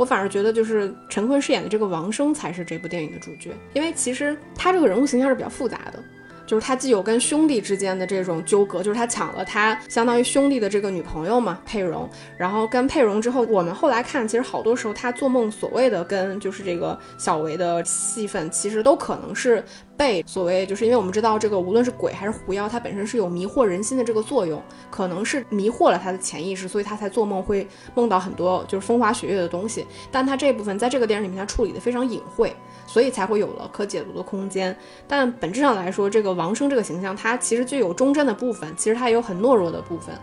[0.02, 6.04] 我反而觉得就是陈坤饰演的这个王生才是这部电影的主角，因为其实他这个人物形象是比较复杂的。
[6.52, 12.10] 就是他既有跟兄弟之间的这种纠葛，就是他抢了他相当于兄弟的这个女朋友嘛，佩蓉。
[12.38, 19.64] 然后跟佩蓉之后，我们后来看，其实好多时候他做梦所谓的跟就是这个小维的戏份，其实都可能是。
[19.98, 24.60] 被所谓就是因为我们知道这个无论是鬼还是狐妖，它本身是有迷惑人心的这个作用，
[24.90, 29.86] 可能是迷惑了他的潜意识，所以他才做梦会梦到很多就是风花雪月的东西。
[30.12, 32.52] 但他这部分在这个电影里面，他处理的非常隐晦，
[32.92, 34.76] 所以才会有了可解读的空间。
[35.08, 40.14] 但本质上来说，这个王生这个形象，他其实具有忠贞的部分，其实他也有很懦弱的部分。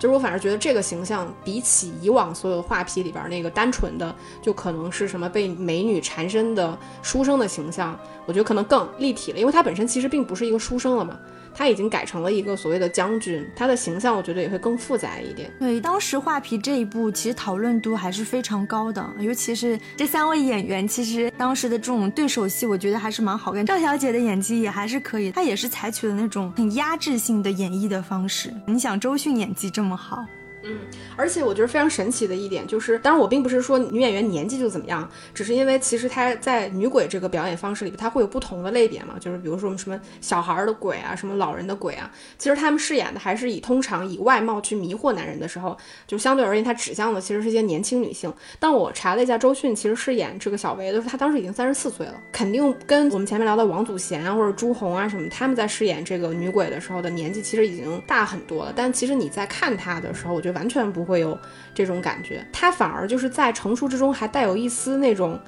[0.00, 11.18] 就是我反而觉得这个形象比起以往所有画皮里边那个单纯的，就可能是什么被美女缠身的书生的形象，我觉得可能更立体了，因为他本身其实并不是一个书生了嘛。
[11.58, 15.50] 他已经改成了一个所谓的将军，他的形象我觉得也会更复杂一点。
[15.58, 23.66] 对，当时画皮这一部其实讨论度还是非常高的，尤其是这三位演员，其实当时的这种对手戏，我觉得还是蛮好看。
[23.66, 28.54] 赵小姐的演技也还是可以，她也是采取了那种很压制性的演绎的方式。
[28.64, 30.24] 你想周迅演技这么好？
[30.62, 30.78] 嗯，
[31.16, 45.76] 而且我觉得非常神奇的一点就是，当然我并不是说女演员年纪就怎么样，只是因为其实她在女鬼这个表演方式里，她会有不同的类别嘛，就是比如说我们什么小孩的鬼啊，什么老人的鬼啊，其实他们饰演的还是以通常以外貌去迷惑男人的时候，
[46.08, 48.32] 就相对而言，她指向的其实是一些年轻女性。
[48.58, 58.72] 但我查了一下，周迅其实饰演这个小薇的时候，她当时已经三十四岁了，肯定跟我们前面聊的王祖贤啊或者朱红啊什么，他们在饰演这个女鬼的时候的年纪其实已经大很多了。
[58.74, 60.47] 但其实你在看她的时候，我就。
[60.52, 61.38] 完全不会有
[61.74, 65.38] 这种感觉，他反而就是在成熟之中还带有一丝那种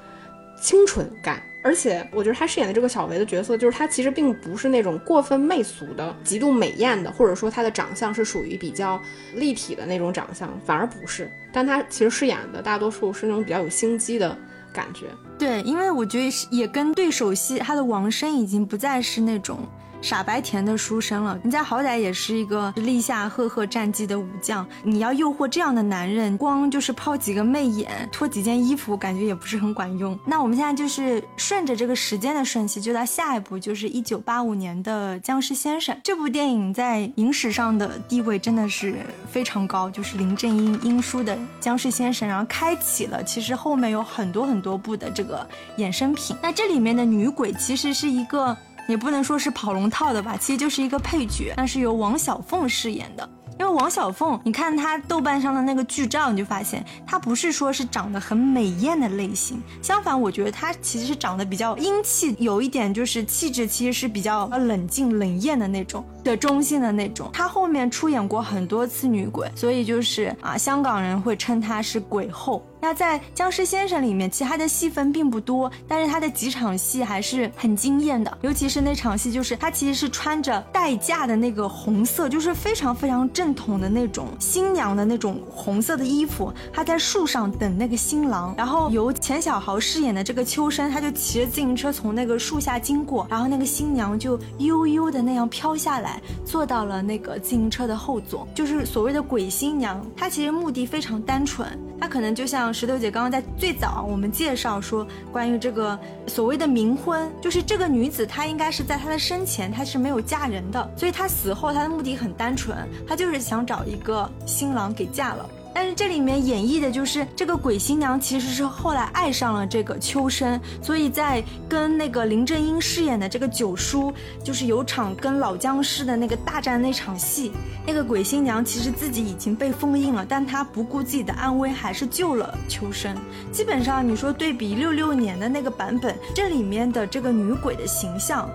[0.59, 9.01] 清纯感，而且我觉得他饰演的这个小维的角色，就是他其实并不是那种过分媚俗的、极度美艳的，或者说他的长相是属于比较
[9.35, 11.31] 立体的那种长相，反而不是。
[11.51, 14.37] 但他其实饰演的大多数是那种比较有心机的
[14.71, 15.07] 感觉。
[15.37, 19.59] 对，因为我觉得也跟对手戏，他的王生已经不再是那种。
[20.01, 24.67] 傻白甜的书生了，人家好歹也是一个立下赫赫战绩的武将。
[24.83, 30.17] 你要诱惑这样的男人，光就是抛几个媚眼，脱几件衣服，感觉也不是很管用。
[30.25, 38.95] 那我们现在就是顺着这个时间的顺序，就到下一部，就是一九八五年的《僵尸先生》这部电影在影史上的地位真的是
[39.29, 46.35] 非常高，就是林正英英叔的《僵尸先生》，然后开启了其实后面有很多很多部的这个衍生品。
[46.41, 48.57] 那这里面的女鬼其实是一个。
[48.91, 53.27] 也不能说是跑龙套的吧，其实就是一个配角，那是由王小凤饰演的。
[53.59, 67.29] 因为王小凤，你看她豆瓣上的那个剧照，你就发现她不是说是长得很美艳的类型，相反，我觉得她其实是长得比较英气，有一点就是气质其实是比较冷静冷艳的那种的中性的那种。
[67.31, 72.65] 她后面出演过很多次女鬼，所以就是啊，香港人会称她是鬼后。
[72.81, 78.35] 那在《僵尸先生》里面，其他的戏份并不多，但是他的几场戏还是很惊艳的。
[78.41, 88.55] 尤其是那场戏，就是他其实是穿着代嫁的那个红色，就是非常非常正统的那种新娘的那种红色的衣服，他在树上等那个新郎。
[88.57, 100.03] 然后由钱小豪饰演的这个秋生，他就骑着自行车从那个树下经过，然后那个新娘就悠悠的那样飘下来，坐到了那个自行车的后座，就是所谓的鬼新娘。
[100.17, 101.67] 她其实目的非常单纯，
[101.99, 102.70] 她可能就像。
[102.73, 115.49] 石头姐刚刚在最早我们介绍说，关于这个所谓的冥婚，就是这个女子她应该是在她的生前她是没有嫁人的，所以她死后她的目的很单纯，她就是想找一个新郎给嫁了。
[115.73, 127.51] 但是这里面演绎的就是这个鬼新娘，其实是后来爱上了这个秋生，所以在跟那个林正英饰演的这个九叔，就是有场跟老僵尸的那个大战那场戏，
[127.87, 133.15] 那个鬼新娘其实自己已经被封印了，但她不顾自己的安危，还是救了秋生。
[133.51, 138.49] 基本上你说对比六六年的那个版本，这里面的这个女鬼的形象。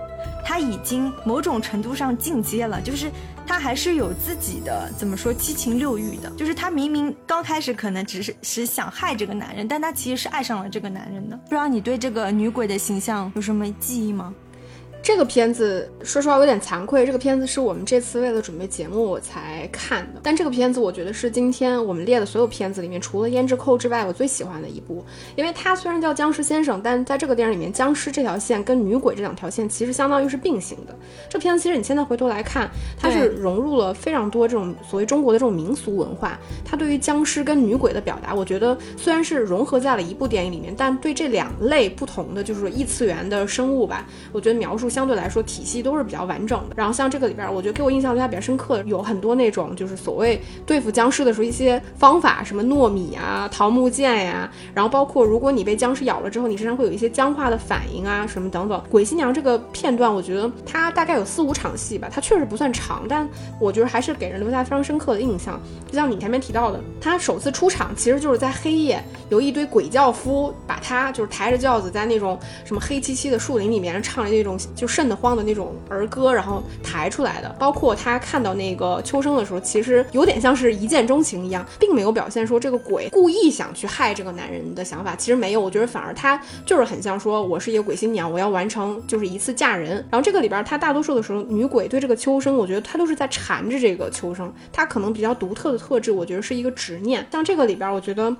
[0.47, 3.11] 他已经某种程度上进阶了，就是
[3.45, 11.35] 他还是有自己的怎么说七情六欲的，就是他明明刚开始可能只是是想害这个男人，但他其实是爱上了这个男人的。
[11.35, 14.33] 不知道你对这个女鬼的形象有什么记忆吗？
[15.07, 20.19] 这个片子说实话有点惭愧，这个片子是我们这次为了准备节目我才看的。
[20.21, 25.01] 但这个片子我觉得是今天我们列的所有片子里面，除了《胭脂扣》之外，我最喜欢的一部。
[25.37, 30.93] 因为它虽然叫僵尸先生，但在这个电影里面，僵尸这条线跟女鬼这两条线其实相当于是并行的。
[31.29, 36.37] 这片子其实你现在回头来看，它是融入了非常多这种所谓中国的这种民俗文化。
[36.65, 44.91] 它对于僵尸跟女鬼的表达，我觉得虽然是融合在了一部电影里面，但对这两类不同的就是异次元的生物吧，我觉得描述。
[44.97, 46.75] 相对来说，体系都是比较完整的。
[46.75, 58.83] 然后像这个里边，我觉得给我印象留下比较深刻的，有很多那种就是所谓对付僵尸的时候一些方法，什么糯米啊、桃木剑呀，然后包括如果你被僵尸咬了之后，你身上会有一些僵化的反应啊，什么等等。
[58.89, 63.29] 鬼新娘这个片段，我觉得它大概有四五场戏吧，它确实不算长，但
[63.61, 65.61] 我觉得还是给人留下非常深刻的印象。
[65.85, 74.86] 就像你前面提到的，他首次出场其实就是在黑夜，有一堆鬼教夫把他就是抬着轿子在那种什么黑漆漆的树林里面唱着那种就。
[74.87, 77.49] 就瘆得慌的那种儿歌，然后抬出来的。
[77.59, 85.13] 包括他看到那个秋生的时候，其实有点像是一见钟情一样，并没有表现说这个鬼故意想去害这个男人的想法。
[85.15, 89.95] 其实没有，我觉得反而他就是很像说，我是一个鬼新娘，我要完成就是一次嫁人。
[90.09, 94.53] 然后这个里边，他大多数的时候，女鬼对这个秋生，我觉得他都是在缠着这个秋生。
[94.71, 97.25] 他可能比较独特的特质，我觉得是一个执念。
[97.31, 98.33] 像这个里边，我觉得。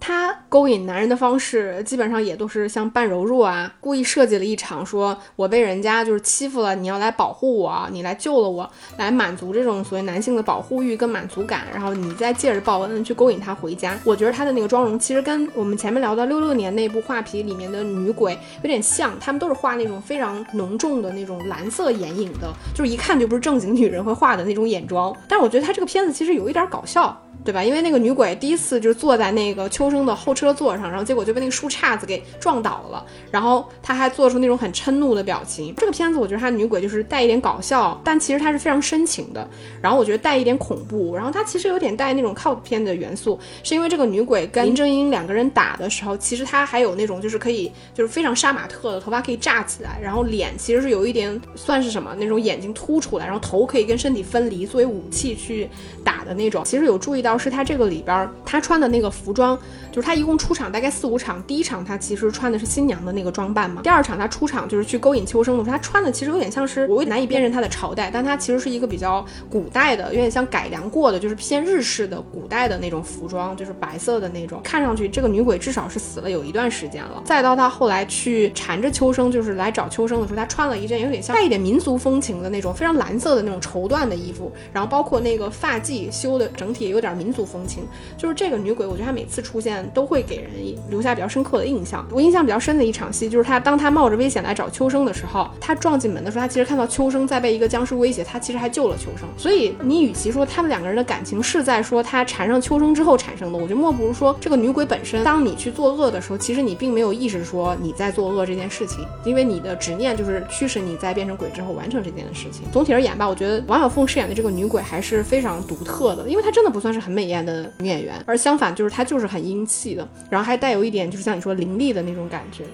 [0.00, 13.98] 他勾引男人的方式，基本上也都是像半柔弱啊，故意设计了一场，说我被人家就是欺负了，你要来保护我，你来救了我，来满足这种所谓男性的保护欲跟满足感，然后你再借着报恩去勾引他回家。
[14.04, 25.14] 我觉得他的那个妆容其实跟我们前面聊到六六年那部画皮里面的女鬼有点像，他们都是画那种非常浓重的那种蓝色眼影的，就是一看就不是正经女人会画的那种眼妆。
[25.28, 27.20] 但是我觉得他这个片子其实有一点搞笑。
[27.46, 27.62] 对吧？
[27.62, 35.72] 因为那个女鬼第一次就是坐在那个秋生的后车座上，然后结果就被那个树杈子给撞倒了，然后她还做出那种很嗔怒的表情。
[35.76, 39.48] 这个片子我觉得她女鬼就是带一点搞笑，但其实她是非常深情的。
[39.80, 55.68] 然后我觉得带一点恐怖，然后她其实有点带那种 cult 片的元素，是因为这个女鬼跟林正英两个人打的时候，其实她还有那种就是可以就是非常杀马特的头发可以炸起来，然后脸其实是有一点算是什么那种眼睛凸出来，然后头可以跟身体分离作为武器去
[56.02, 56.64] 打的那种。
[56.64, 57.35] 其实有注意到。
[57.38, 59.58] 是他这个里边，他穿的那个服装，
[59.90, 61.42] 就是他一共出场大概四五场。
[61.44, 63.82] 第一场他其实穿的是新娘的那个装扮嘛。
[63.82, 74.60] 第二场他出场就是去勾引秋生的时候，他穿的其实有点像是我难以辨认他的朝代，但他其实是一个比较古代的，有点像改良过的，就是偏日式的古代的那种服装，就是白色的那种。
[74.64, 77.22] 看上去这个女鬼至少是死了有一段时间了。
[77.24, 87.25] 再到他后来去缠着秋生，就是来找秋生的时候，他穿了一件有点像带一点民族风情的那种非常蓝色的那种绸缎的衣服，然后包括那个发髻修的整体有点民。
[87.26, 87.82] 民族风情，
[88.16, 90.48] 就是这个女鬼，我觉得她每次出现都会给人
[90.88, 92.06] 留下比较深刻的印象。
[92.12, 99.28] 我印象比较深的一场戏，就是她当她冒着危险来找秋生的时候，她撞进门的时候，她其实看到秋生在被一个僵尸威胁，她其实还救了秋生。
[99.36, 112.62] 所以你与其说他们两个人的感情是在说她缠上秋生之后产生的，我觉得莫不如说这个女鬼本身，当你去作恶的时候，其实你并没有意识说你在作恶这件事情，因为你的执念就是驱使你在变成鬼之后完成这件事情。
[112.70, 117.16] 总体而言吧，我觉得王小凤饰演的这个女鬼还是非常独特的，因为她真的不算是很。
[117.16, 122.66] 美艳的女演员，而相反就是她就是很英气的，然后还带有一点就是像你说凌厉的那种感觉。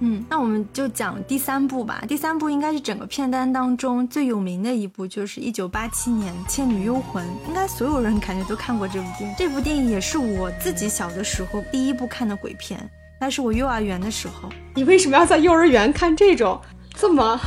[0.00, 2.04] 嗯，那我们就讲第三部吧。
[2.06, 7.24] 第三部应该是整个片单当中最有名的一部，就是一九八七年《倩女幽魂》。
[7.48, 9.36] 应该所有人感觉都看过这部电影。
[9.38, 12.78] 这部电影也是我自己小的时候第一部看的鬼片，
[13.18, 14.50] 那是我幼儿园的时候。
[14.74, 16.60] 你为什么要在幼儿园看这种
[16.94, 17.40] 这么？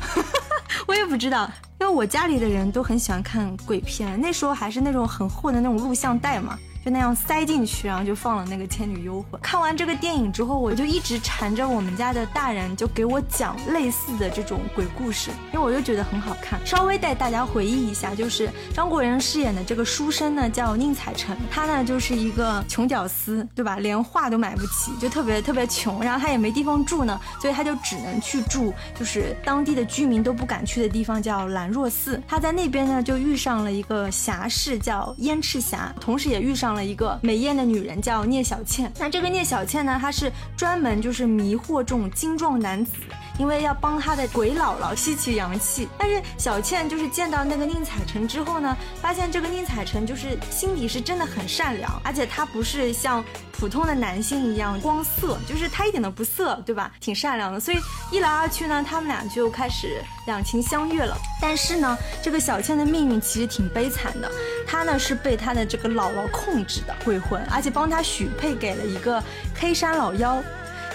[0.86, 1.50] 我也不知道。
[1.84, 6.58] 因为我家里的人都很喜欢看鬼片，那时候还是那种很厚的那种录像带嘛。
[6.84, 9.40] 就那样塞进去，然后就放了那个《倩女幽魂》。
[9.42, 16.60] 看完这个电影之后，我就一直缠着我们家的大人，就给我讲类似的这种鬼故事，因为我就觉得很好看。
[16.66, 23.76] 稍微带大家回忆一下，就是张国荣饰演的这个书生呢，叫宁采臣，他呢就是一个穷屌丝，对吧？
[23.78, 32.22] 连画都买不起，就特别特别穷，然后他也没地方住呢，所以他就只能去住就是当地的居民都不敢去的地方，叫兰若寺。
[32.28, 36.73] 他在那边呢，就遇上了一个侠士，叫燕赤霞，同时也遇上。
[36.74, 42.92] 了一个美艳的女人叫聂小倩，那这个聂小倩呢，她是专门就是迷惑这种精壮男子，
[43.38, 45.88] 因为要帮他的鬼姥姥吸取阳气。
[45.96, 56.90] 但是小倩就是见到那个宁采臣之后呢，发现这个宁采臣就是心底是真的很善良，而且他不是像普通的男性一样光色，就是他一点都不色，对吧？
[56.98, 57.78] 挺善良的，所以
[58.10, 61.16] 一来二去呢，他们俩就开始两情相悦了。
[61.40, 64.30] 但是呢，这个小倩的命运其实挺悲惨的，
[64.66, 66.64] 她呢是被她的这个姥姥控。
[66.66, 69.22] 制的鬼魂，而且帮她许配给了一个
[69.54, 70.42] 黑山老妖，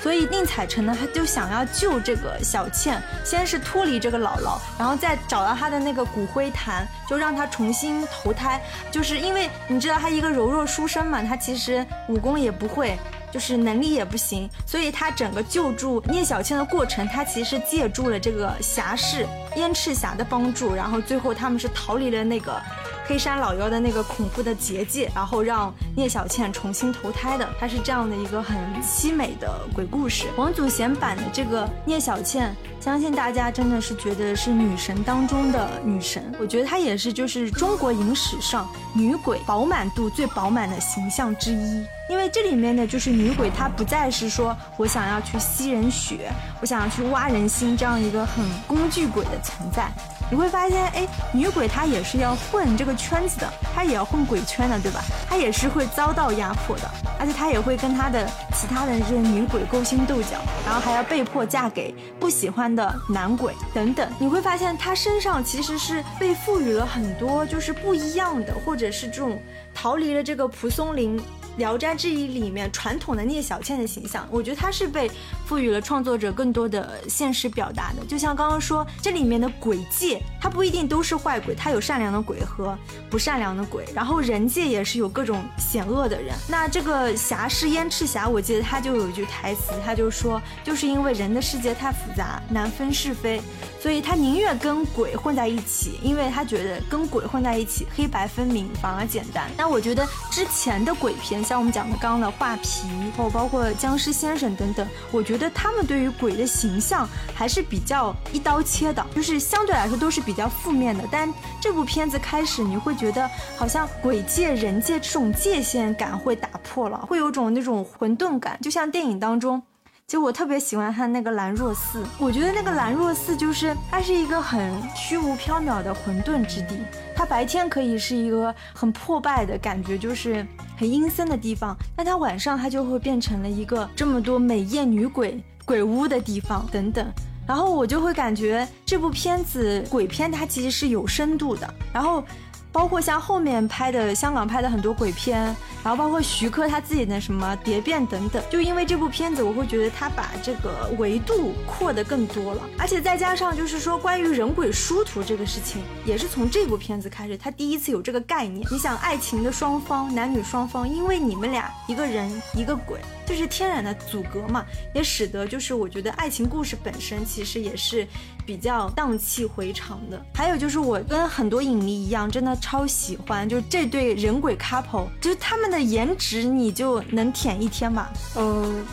[0.01, 8.61] 所以宁采臣呢，他就想要救这个小倩，先是脱离这个姥姥，然后再找到他的那个骨灰坛，就让他重新投胎。
[8.89, 12.97] 就是因为你知道他一个柔弱书生嘛，他其实武功也不会，
[13.29, 22.61] 就是能力也不行，所以他整个救助聂小倩的过程，他其实借助了这个侠士燕赤霞的帮助，然后最后他们是逃离了那个。
[23.09, 30.27] 黑山老妖的那个恐怖的结界，然后让聂小倩重新投胎的，它是这样的一个很凄美的鬼故事。
[30.37, 36.31] 王祖贤版的这个聂小倩，相信大家真的是觉得是女神当中的女神。
[36.39, 41.83] 我觉得她也是就是中国影史上女鬼饱满度最饱满的形象之一。
[42.11, 49.91] 因为这里面呢，就是女鬼她不再是说我想要去吸人血，我想要去挖人心这样一个很工具鬼的存在。
[50.31, 55.01] 你会发现，哎，女鬼她也是要混这个圈子的，她也要混鬼圈的，对吧？
[55.27, 56.89] 她也是会遭到压迫的，
[57.19, 64.07] 而且她也会跟她的其他的这些女鬼勾心斗角，然后还要被迫嫁给不喜欢的男鬼等等。
[64.19, 69.41] 你会发现，她身上其实是被赋予了很多就是不一样的，或者是这种
[69.73, 71.19] 逃离了这个蒲松龄。
[71.61, 75.11] 《聊斋志异》里面传统的聂小倩的形象，我觉得她是被
[75.49, 78.05] 赋予了创作者更多的现实表达的。
[78.05, 82.77] 就像刚刚说，这里面的鬼界，它不一定都是坏鬼，它有善良的鬼和
[83.09, 83.83] 不善良的鬼。
[83.91, 86.35] 然后人界也是有各种险恶的人。
[86.47, 93.41] 那这个侠士燕赤霞，我记得他就有一句台词，他就说，就是因为人的世界太复杂，难分是非。
[93.81, 99.49] 所以他宁愿跟鬼混在一起，因为他觉得跟鬼混在一起黑白分明反而简单。
[99.57, 102.87] 那我觉得之前的鬼片，像我们讲的刚刚的画皮，
[103.17, 111.05] 哦包括僵尸先生等等，我觉得觉得他们对于鬼的形象还是比较一刀切的，就是相对来说都是比较负面的。
[111.09, 119.63] 但这部片子开始，你会觉得好像鬼界人界这种界限感会打破了，会有种那种混沌感，就像电影当中。
[120.05, 126.79] 其实我特别喜欢他那个兰若寺，我觉得那个兰若寺就是它是一个很虚无缥缈的混沌之地，
[127.15, 130.43] 它白天可以是一个很破败的感觉，就是
[130.79, 137.05] 很阴森的地方，那它晚上它就会变成了一个这么多美艳女鬼鬼屋的地方等等，
[137.45, 142.23] 然后我就会感觉这部片子鬼片它其实是有深度的，然后。
[142.71, 145.43] 包括像后面拍的香港拍的很多鬼片，
[145.83, 158.65] 然后包括徐克他自己的什么蝶变等等，就因为这部片子，我会觉得他把这个维度扩得更多了，而且再加上就是说关于人鬼殊途这个事情，也是从这部片子开始，他第一次有这个概念。
[158.71, 162.99] 你想爱情的双方，男女双方，因为你们俩一个人一个鬼。
[163.25, 168.07] 就是天然的阻隔嘛，也使得就是我觉得爱情故事本身其实也是
[168.49, 170.19] 比较荡气回肠的。
[170.33, 178.11] 还有就是我跟很多影迷一样，真的超喜欢，就是这对人鬼 couple，就是他们的颜值你就能舔一天吧。
[178.35, 178.83] 嗯，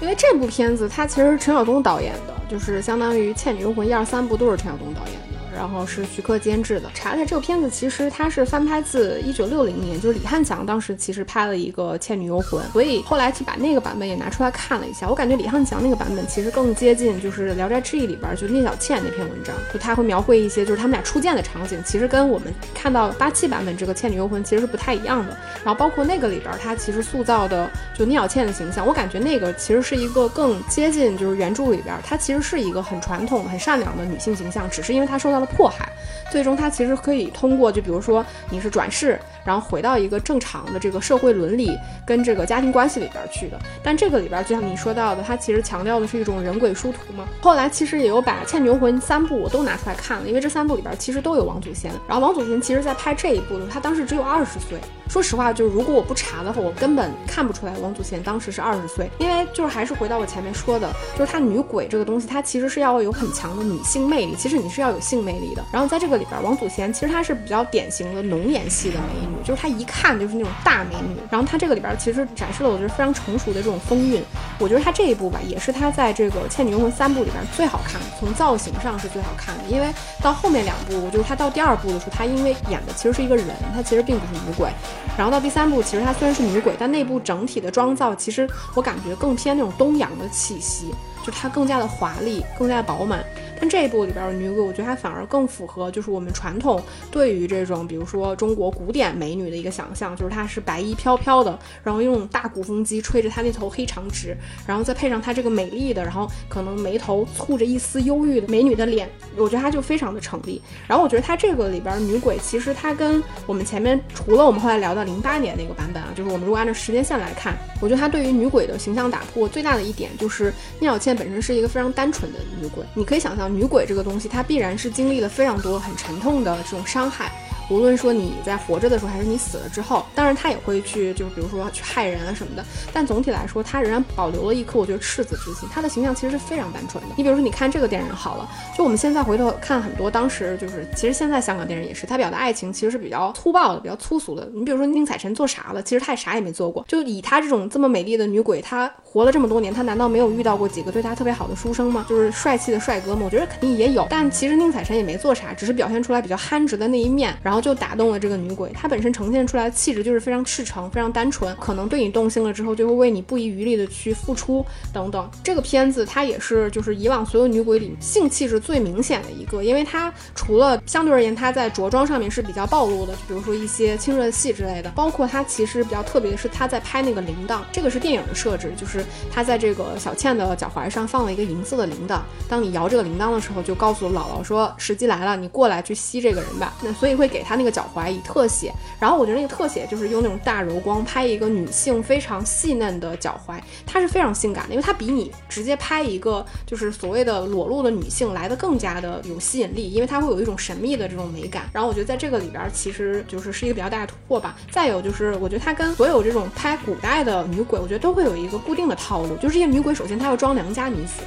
[0.00, 5.35] 因为这部片子它其实陈晓东导演的，就是相当于《倩女幽魂》一二三部都是陈晓东导演的。
[5.56, 6.90] 然后是徐克监制的。
[6.94, 15.08] 查查这个片子，其实它是翻拍自一九六零年，就是李翰祥当时其实拍了一个《倩女幽魂》，所以后来去把那个版本也拿出来看了一下。
[15.08, 25.36] 我感觉李翰祥那个版本其实更接近就是《聊斋志异》里边就聂小倩那篇文章，就他会描绘一些就是他们俩初见的场景，其实跟我们看到八七版本这个《倩女幽魂》其实是不太一样的。
[25.64, 35.88] 然后包括那个里边，他其实塑造的就聂小倩的形象，我感觉那个其实是一个更接近就是原著里边，她其实是一个很传统、很善良的女性形象，只是因为她受到了迫害。
[36.28, 43.56] 最终，他其实可以通过，就比如说你是转世，然后回到一个正常的这个社会伦理跟这个家庭关系里边去的。
[43.80, 47.28] 但这个里边，就像你说到的，他其实强调的是一种人鬼殊途嘛。
[47.40, 51.92] 后来其实也有把《倩女幽魂》三部我都拿出来看了，因为这三部里边其实都有王祖贤。
[52.08, 54.78] 然后王祖贤其实在拍这一部的时候，他当时只有二十岁。
[55.08, 59.08] 说实话，就是如果我不查的话，我根本看不出来王祖贤当时是二十岁。
[59.18, 65.64] 因为就是还是回到我前面说的，就是他女鬼这个东西，它其实是要有很强的女性魅力，其实你是要有性魅力的。
[65.72, 71.16] 然后在这个里边，王祖贤其实她是比较典型的浓颜系的美女，就是她一看就是那种大美女。
[71.30, 74.22] 然后她这个里边其实展示了我觉得非常成熟的这种风韵。
[74.58, 79.64] 我觉得她这一部吧，也是她在这个《倩女幽魂》三部里边最好看，从造型上是最好看的。
[79.68, 84.70] 因为到后面两部，就是她到第二部的时候，她因为演的其实是一个人，她其实并不是女鬼。
[85.16, 93.24] 然后到第三部，其实她虽然是女鬼，但那部整体的妆造其实我感觉更偏那种东洋的气息，就她更加的华丽，更加的饱满。
[93.58, 104.36] 但这一部里边的女鬼，我觉得她反而更符合，就是我们传统对于这种，比如说中国古典美女的一个想象，就是她是白衣飘飘的，然后用大鼓风机吹着她那头黑长直，
[104.66, 110.60] 然后再配上她这个美丽的，然后可能眉头蹙着一丝忧郁的美女的脸，我觉得她就非常的成立。
[110.86, 123.45] 然后我觉得她这个里边女鬼，其实她跟我们前面除了我们后来聊到零八年那个版本啊，就是我们如果按照时间线来看，我觉得她对于女鬼的形象打破最大的一点，就是聂小倩本身是一个非常单纯的女鬼，你可以想象。
[123.48, 127.30] 女鬼这个东西，它必然是经历了非常多很沉痛的这种伤害。
[127.68, 132.64] 无论说你在活着的时候，还是你死了之后，当然他也会去，就是比如说去害人啊什么的。
[132.92, 135.68] 但总体来说，他仍然保留了一颗我觉得赤子之心。
[135.72, 137.14] 他的形象其实是非常单纯的。
[137.16, 144.48] 你比如说，你看这个电影好了，就我们现在回头看很多当时就是，其实现在香港电影也是，他表达爱情其实是比较粗暴的，比较粗俗的。
[144.54, 145.82] 你比如说宁采臣做啥了？
[145.82, 146.84] 其实他也啥也没做过。
[146.86, 152.06] 就以他这种这么美丽的女鬼，她活了这么多年，她难道没有遇到过几个对她特别好的书生吗？
[152.08, 153.22] 就是帅气的帅哥吗？
[153.24, 154.06] 我觉得肯定也有。
[154.08, 157.55] 但其实宁采臣也没做啥，只是表现出来比较憨直的那一面，然后。
[157.56, 158.70] 然后就打动了这个女鬼。
[158.74, 165.30] 她本身呈现出来的气质就是非常赤诚、非常单纯，可能对你动心了之后，就会为你不遗余力的去付出等等。
[165.42, 179.02] 这个片子它也是就是以往所有女鬼里性气质最明显的一个，因为它除了相对而言它在着装上面是比较暴露的，比如说一些亲热戏之类的，包括它其实比较特别的是它在拍那个铃铛，这个是电影的设置，就是
[179.32, 182.18] 它在这个小倩的脚踝上放了一个银色的铃铛，
[182.50, 186.74] 当你摇这个铃铛的时候，就告诉姥姥说时机来了，你过来去吸这个人吧。
[186.82, 201.70] 那所以会给他那个脚踝以特写，然后我觉得那个特写就是用那种大柔光拍一个女性非常细嫩的脚踝，它是非常性感的，因为它比你直接拍一个就是所谓的裸露的女性来的更加的有吸引力，因为它会有一种神秘的这种美感。
[201.72, 204.56] 然后我觉得在这个里边其实就是是一个比较大的突破吧。
[204.70, 211.22] 再有就是我觉得它跟所有这种拍古代的女鬼，我觉得都会有一个固定的套路，就是这些女鬼首先她要装良家女子。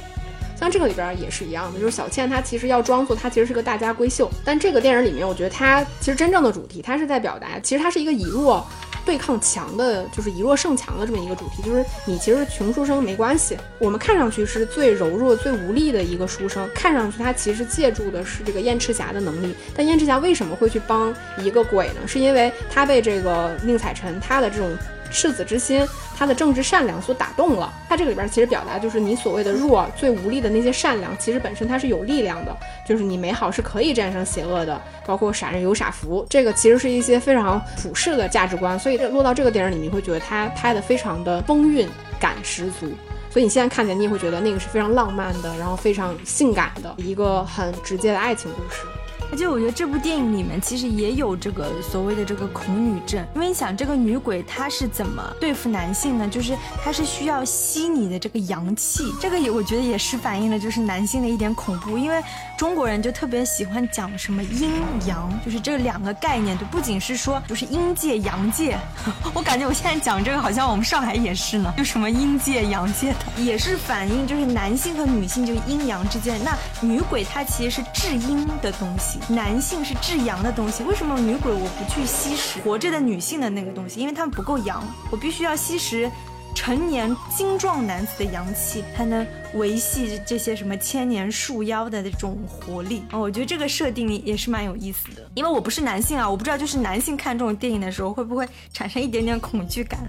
[0.60, 8.64] 像这个里边也是一样的，就是小倩她其实要装作她其实是个大家闺秀，但这个电影里面，我觉得她其实真正的主题，她是在表达，其实她是一个以弱
[9.04, 22.06] 对抗强的，就是以弱胜强的这么一个主题，就是你其实穷书生没关系，我们看上去是最柔弱、最无力的一个书生，看上去他其实借助的是这个燕赤霞的能力，但燕赤霞为什么会去帮一个鬼呢？
[22.06, 24.70] 是因为他被这个宁采臣他的这种。
[25.10, 25.86] 赤子之心，
[26.16, 27.96] 他的正直善良所打动了他。
[27.96, 32.56] 这个里边其实表达就是你所谓的弱、最无力的那些善良，其实本身它是有力量的，
[32.86, 34.80] 就是你美好是可以战胜邪恶的。
[35.04, 38.78] 包括傻人有傻福，这个其实是一些非常普世的价值观。
[38.78, 41.88] 所以落到这个电影里，你会觉得他拍的非常的风韵
[42.20, 42.92] 感十足。
[43.28, 48.82] 所以你现在看起来，你也会觉得那个是非常浪漫的，然后非常性感的一个很直接的爱情故事。
[49.30, 56.28] 而且我觉得这部电影里面其实也有这个所谓的这个恐女症，因为你想这个女鬼她是怎么对付男性呢？
[56.28, 62.20] 就是她是需要吸你的这个阳气，这个也我觉得也是反映了就是男性的一点恐怖，因为
[62.58, 64.72] 中国人就特别喜欢讲什么阴
[65.06, 68.76] 阳，就是这两个概念，就不仅是说就是阴界阳界，
[69.32, 79.19] 我感觉我现在讲这个好像我们上海也是呢，就什么阴界阳界的，也是反映就是男性和女性就阴阳之间，那女鬼她其实是至阴的东西。
[79.28, 84.00] 男性是至阳的东西，为什么女鬼我不去吸食活着的女性的那个东西？
[84.00, 86.10] 因为他们不够阳，我必须要吸食
[86.54, 93.04] 成年精壮男子的阳气，才能维系这些什么千年树妖的这种活力。
[93.12, 95.30] 哦，我觉得这个设定也是蛮有意思的。
[95.34, 100.00] 因为我不是男性啊，我不知道就是男性看这种电影的时候会不会产生一点点恐惧感？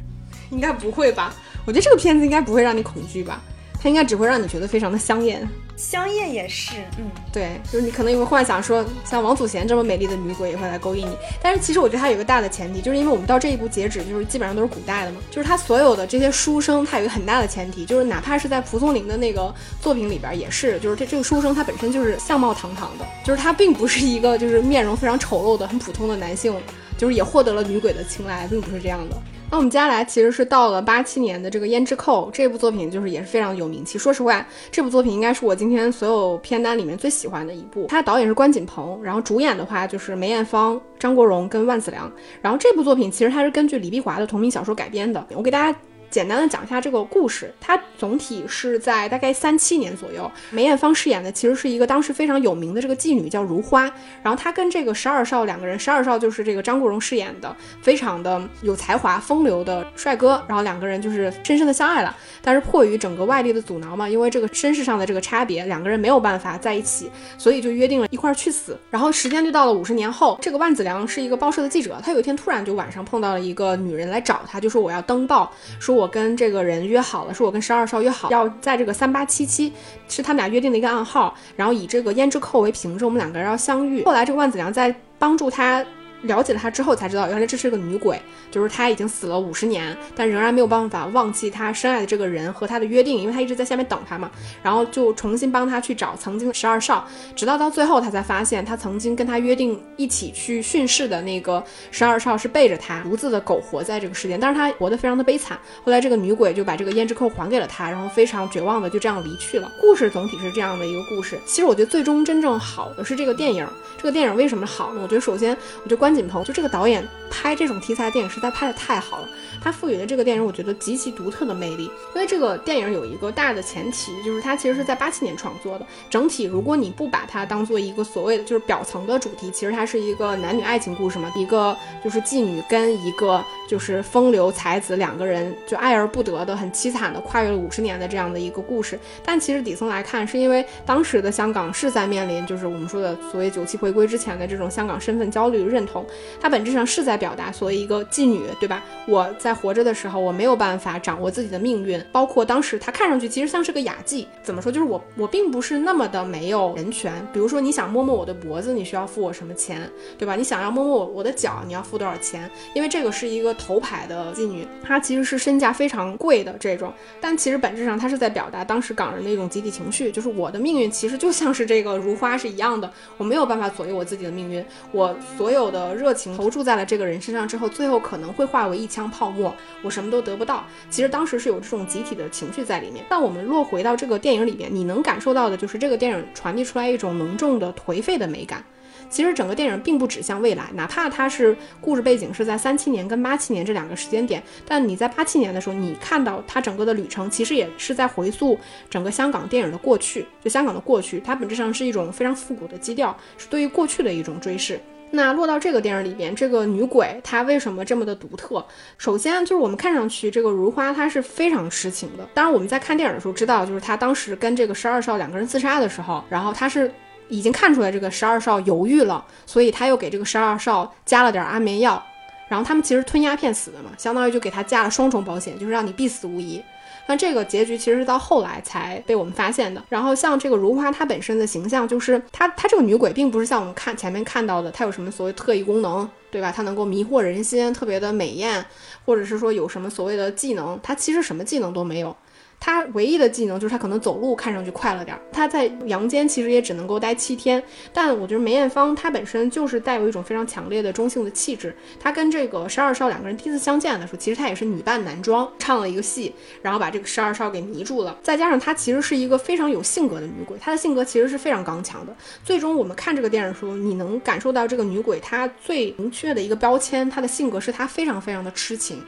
[0.49, 1.33] 应该不会吧？
[1.65, 3.39] 我觉得这个片子应该不会让你恐惧吧？
[3.81, 5.47] 它应该只会让你觉得非常的香艳。
[5.75, 11.17] 香艳也是，嗯，对，就是你可能也会幻想说，像王祖贤这么美丽的女鬼也会来勾引你。
[11.41, 19.51] 但是其实我觉得它有一个大的前提，就是因为我们到这一步截止，就是基本上都是古代的嘛，就是他所有的这些书生，他有一个很大的前提，就是哪怕是在蒲松龄的那个
[19.81, 26.53] 作品里边也是，就是这这个书生他本身就是相貌堂堂的，就是他并不是一个就是面容非常丑陋的很普通的男性，
[26.95, 29.17] 就是也获得了女鬼的青睐，并不是这样的。
[29.51, 33.99] 那我们接下来其实是到了八七年的这个《胭脂扣》这部作品，就是也是非常有名气。
[33.99, 37.85] 说实话，这部作品应该是我今天所有片单里面最喜欢的一部。
[37.89, 42.09] 它的导演是关锦鹏，然后主演的话就是梅艳芳、张国荣跟万梓良。
[42.41, 45.27] 然后这部作品其实它是根据李碧华的同名小说改编的。
[45.35, 45.77] 我给大家。
[46.11, 53.83] 简单的讲一下这个故事，它总体是在大概三七年左右，梅艳芳饰演的其实是一个当时非常有名的这个妓女，叫如花。
[54.21, 60.43] 然后她跟这个十二少两个人，十二少就是这个张国荣饰演的，非常的有才华、风流的帅哥。
[60.49, 68.77] 然后两个人就是深深的相爱了，但是迫于整个外力的阻挠嘛，因为这个身世上的这个差别，两个人没有办法在一起，所以就约定了一块去死。
[68.89, 75.49] 然后时间就到了五十年后，这个万梓良是一个报社的记者，他有一天突然就晚上碰到了一个女人来找他，就说我要登报，
[75.79, 76.00] 说。
[76.00, 79.71] 我我跟这个人约好了，是我跟十二少约好，要在这个三八七七，
[80.09, 84.03] 是他们俩约定的一个暗号，然后以这个胭脂扣为凭证，我们两个人要相遇。
[84.03, 85.85] 后来这个万梓良在帮助他。
[86.23, 94.29] 了解了他之后才知道，原来这是个女鬼，就是她已经死了五十年，但仍然没有办法忘记她深爱的这个人和他的约定，因为她一直在下面等他嘛。
[94.61, 105.57] 然后就重新帮他去找曾经的十二少，直到到最后他才发现，他曾经跟他约定一起去训示的那个十二少是背着他独自的苟活在这个世间，但是他活得非常的悲惨。
[105.83, 109.71] 后来这个女鬼就把这个胭脂扣还给了他，然后非常绝望的就这样离去了。
[109.81, 111.39] 故事总体是这样的一个故事。
[111.47, 113.67] 其实我觉得最终真正好的是这个电影，
[113.97, 114.99] 这个电影为什么好呢？
[115.01, 116.10] 我觉得首先，我觉得关。
[116.11, 119.29] 关锦鹏就这个导演拍这种题材的电影实在拍的太好了。
[119.61, 121.83] 它赋予了这个电影，我觉得极其独特的魅力。
[122.15, 125.85] 因为这个电影有一个大的前提，就是它其实是在八七年创作的。
[126.09, 138.99] 整体，如果你不把它当做一个所谓的就是表层的主题，其实它是一个男女爱情故事嘛，一个就是妓女跟一个就是风流才子两个人就爱而不得的很凄惨的跨越了五十年的这样的一个故事。
[139.23, 146.05] 但其实底层来看，是因为当时的香港是在面临就是我们说的所谓九七回归之前的这种香港身份焦虑认同，
[146.39, 148.83] 它本质上是在表达所谓一个妓女，对吧？
[149.07, 154.71] 我在活着的时候，我没有办法掌握自己的命运，包括当时她看上去其实像是个雅妓，怎么说？
[154.71, 157.13] 就是我我并不是那么的没有人权。
[157.33, 160.35] 比如说你想摸摸我的脖子，你需要付我什么钱，对吧？
[160.35, 162.49] 你想要摸摸我我的脚，你要付多少钱？
[162.73, 166.93] 因为这个是一个头牌的妓女，她其实是身价非常贵的这种。
[167.19, 180.63] 但其实本质上，她是在表达当时港人的一种集体情绪，就是我的命运其实就像是这个如花是一样的，我没有办法左右我自己的命运，我所有的热情投注在了这个人身上之后，最后可能会化为一腔泡沫，我我什么都得不到。
[180.89, 183.03] 其实当时是有这种集体的情绪在里面。
[183.09, 188.63] 但我们落回到这个电影里面，你能感受到的就是这个电影传递出来一种浓重的颓废的美感。
[189.09, 198.57] 其实整个电影并不指向未来，哪怕它是故事背景是在三七年跟八七年这两个时间点，但你在八七年的时候，你看到它整个的旅程，其实也是在回溯
[198.89, 200.25] 整个香港电影的过去。
[200.41, 204.79] 就香港的过去，它本质上是一种非常复古的基调，是对于过去的一种追视。
[205.11, 208.65] 那落到这个电影里边，这个女鬼她为什么这么的独特？
[208.97, 212.27] 首先就是我们看上去这个如花她是非常痴情的。
[212.33, 216.91] 当然我们在看电影的时候知道，就是她当时跟这个十二少两个人自杀的时候，然后她是。
[217.29, 222.03] 已经看出来这个十二少犹豫了，所以她又给这个十二少加了点安眠药，
[222.49, 226.61] 然后他们其实吞鸦片死的嘛，相当于就给他加了双重保险，就是让你必死无疑。
[227.07, 229.83] 那这个结局其实是到后来才被我们发现的。
[229.89, 236.51] 然后像这个如花，她本身的形象就是她，她这个女鬼并不是像我们看前面看到的，她有什么所谓特异功能，对吧？
[236.51, 238.63] 她能够迷惑人心，特别的美艳，
[239.05, 242.15] 或者是说有什么所谓的技能，她其实什么技能都没有。
[242.63, 245.21] 他唯一的技能就是他可能走路看上去快了点儿。
[245.31, 251.75] 他在阳间其实也只能够待七天，但我觉得梅艳芳她本身就是带有一种非常强烈的中性的气质。
[251.99, 258.15] 她跟这个十二少两个人第一次相见的时候，其实她也是女扮男装唱了一个戏，然后把这个十二少给迷住了。
[258.21, 262.15] 再加上她其实是一个非常有性格的女鬼，她的性格其实是非常刚强的。
[262.43, 269.01] 最终我们看这个电影的时候，你能感受到这个女鬼她最明确的一个标签，她的性格是她非常非常的痴情。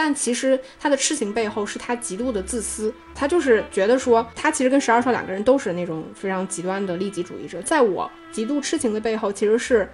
[0.00, 7.60] 但其实他的痴情背后是他极度的自私，他就是觉得说，他其实跟十二少两个人都是那种非常极端的利己主义者。
[7.62, 9.90] 在我极度痴情的背后，其实是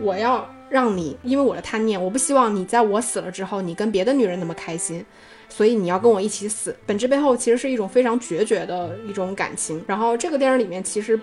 [0.00, 5.04] 我要让你，因为我的贪念，我不希望你在我死了之后，你跟别的女人那么开心，
[5.50, 6.74] 所以你要跟我一起死。
[6.86, 9.84] 本质背后其实是一种非常决绝的一种感情。
[9.86, 11.20] 然后这个电影里面其实。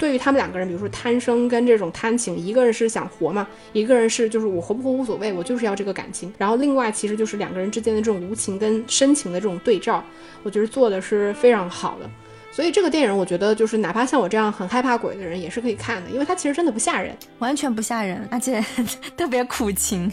[0.00, 6.32] 对于他们两个人，比如说贪生跟这种贪情，一个人是想活嘛，一个人是就是我活不活无所谓，我就是要这个感情。
[6.38, 10.02] 然后另外其实就是两个人之间的这种无情跟深情的这种对照，
[10.42, 12.08] 我觉得做的是非常好的。
[12.50, 18.64] 所以这个电影我觉得就是哪怕像我这样很害怕鬼的人也是可以看的，因为它其实真的不吓人，完全不吓人，而且
[19.18, 20.10] 特别苦情。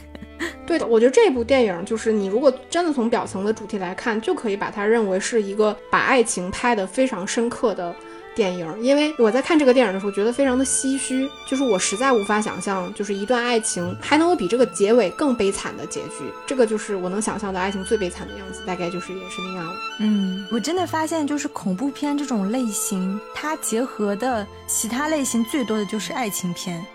[0.68, 7.96] 对的，我觉得这部电影就是你如果真的从表层的主题来看，就可以把它认为是一个把爱情拍得非常深刻的。
[8.38, 16.24] 电影，因为我在看这个电影的时候，觉得非常的唏嘘，就是我实在无法想象，就是一段爱情还能有比这个结尾更悲惨的结局。
[16.46, 19.76] 这个就是我能想象的爱情最悲惨的样子，大概就是也是那样。
[20.00, 26.86] 嗯，我真的发现，就是恐怖片这种类型，它结合的其他类型最多的就是爱情片。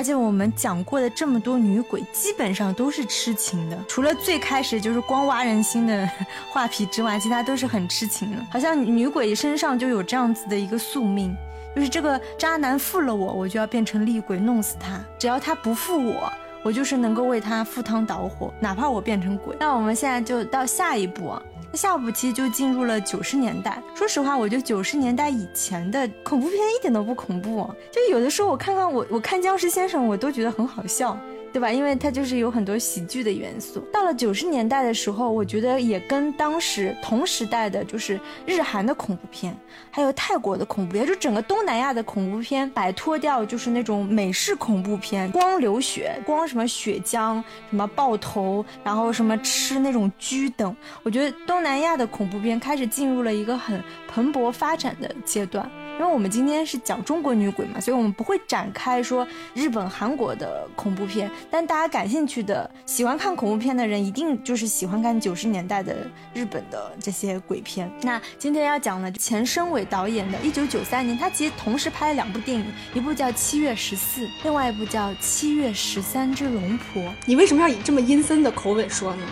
[0.00, 6.08] 而且我们讲过的这么多女鬼，基本上都是痴情的，除了最开始就是光挖人心的
[6.48, 8.38] 画皮之外，其他都是很痴情的。
[8.50, 11.36] 好像女鬼身上就有这样子的一个宿命，
[11.76, 16.32] 就是这个渣男负了我，我就要变成厉鬼弄死他；只要他不负我，
[16.64, 19.54] 我就是能够为他赴汤蹈火，哪怕我变成鬼。
[19.60, 21.30] 那我们现在就到下一步。
[21.74, 23.82] 下部其实就进入了九十年代。
[23.94, 31.18] 说实话，我觉得九十年代以前的恐怖片一点都不恐怖，就有的时候我看看我我看僵尸先生，我都觉得很好笑。
[31.52, 31.70] 对吧？
[31.70, 33.80] 因为它就是有很多喜剧的元素。
[33.92, 39.56] 到了九十年代的时候，我觉得也跟当时同时代的，就是日韩的恐怖片，
[39.90, 50.74] 还有泰国的恐怖片，就整个东南亚的恐怖片摆脱掉，就是那种美式恐怖片，光流血，光什么血浆，什么爆头，然后什么吃那种蛆等。
[51.02, 55.68] 我觉得东南亚的恐怖片开始进入了一个很蓬勃发展的阶段。
[56.00, 61.30] 因为我们今天是讲中国女鬼嘛，所以我们不会展开说日本、韩国的恐怖片。
[61.50, 65.94] 但大家感兴趣的、喜欢看恐怖片的人，一定就是喜欢看九十年代的
[66.32, 67.92] 日本的这些鬼片。
[68.00, 77.02] 那今天要讲的钱生伟导演的一九九三年，他其实同时拍了两部电影，一部叫《七月十四》，另外一部叫《七月十三之龙婆》。
[77.26, 79.22] 你为什么要以这么阴森的口吻说呢？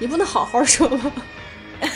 [0.00, 1.12] 你不能好好说吗？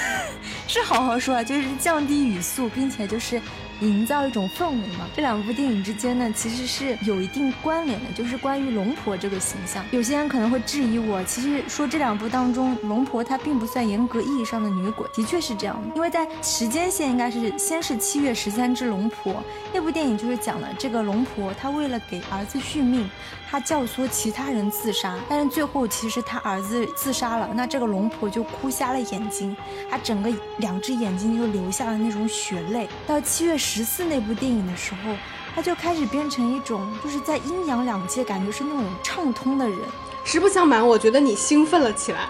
[0.68, 3.43] 是好好说啊，就是降低语速，并且就是
[3.81, 5.09] 营造一种氛围嘛。
[5.14, 9.85] 这两部电影之间呢，其实是有一定关联的，就是关于龙婆这个形象。
[9.91, 15.95] 有些人可能会质疑我，其实说这两部当中，龙婆她并不算严格意义上的女鬼，的确是这样的。
[15.97, 23.09] 因为在时间线应该是先是七月十三之龙婆那部电影，就是讲了这个龙婆她为了给儿子续命。
[23.51, 29.57] 他教唆其他人自杀，但是最后其实他儿子自杀了，那这个龙婆就哭瞎了眼睛，
[29.90, 32.88] 她整个两只眼睛就流下了那种血泪。
[33.09, 35.16] 到七月十四那部电影的时候，
[35.53, 39.78] 他就开始变成一种就是在阴阳两界感觉是那种畅通的人。
[40.22, 42.28] 实不相瞒，我觉得你兴奋了起来，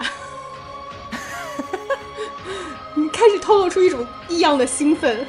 [2.95, 5.27] 你开始透露出一种异样的兴奋。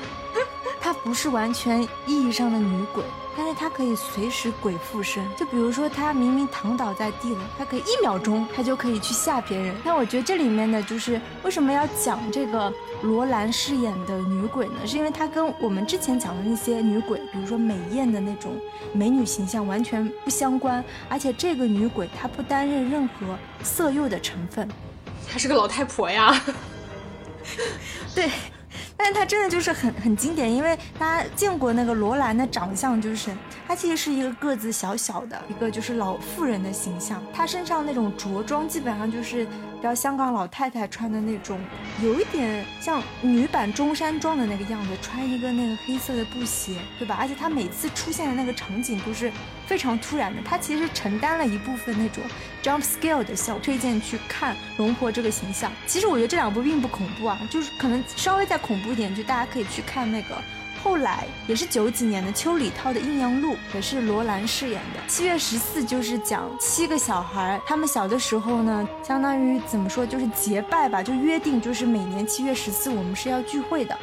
[0.81, 3.05] 她不是完全意义上的女鬼。
[3.37, 9.75] 但是他可以随时鬼附身，就比如说他明明躺倒在地了，他可以一秒钟他就可以去吓别人。
[9.85, 12.73] 那我觉得这里面的就是为什么要讲这个
[13.03, 14.75] 罗兰饰演的女鬼呢？
[14.87, 18.53] 是因为她跟我们之前讲的那些女鬼，比如说美艳的那种
[18.93, 20.85] 美女形象完全不相关。
[21.09, 24.69] 而且这个女鬼她不担任任何色诱的成分，
[25.31, 26.39] 她是个老太婆呀。
[28.15, 28.31] 对。
[29.03, 33.31] 但他真的就是很很经典，因为大家见过那个罗兰的长相，就是
[33.67, 39.47] 他其实是一个个子小小的一个就是老妇人的形象，他身上那种着装基本上就是。
[39.83, 41.59] 比较香港老太太穿的那种，
[42.05, 47.17] 有一点像女版中山装的那个样子，穿一个那个黑色的布鞋，对吧？
[47.19, 49.33] 而且她每次出现的那个场景都是
[49.73, 52.23] 非常突然的，他其实承担了一部分那种
[52.63, 53.63] jump scale 的效果。
[53.63, 55.73] 推荐去看龙婆这个形象。
[55.87, 60.37] 其实我觉得这两部并不恐怖啊，就是可能稍微再恐怖一点，就大家可以去看那个。
[60.83, 65.01] 后来也是九几年的邱礼涛的《阴阳路》，也是罗兰饰演的。
[65.09, 73.97] 七月十四就是讲七个小孩，他们小的时候呢，相当于怎么说，就是结拜吧，就约定，就是每年七月十四我们是要聚会的，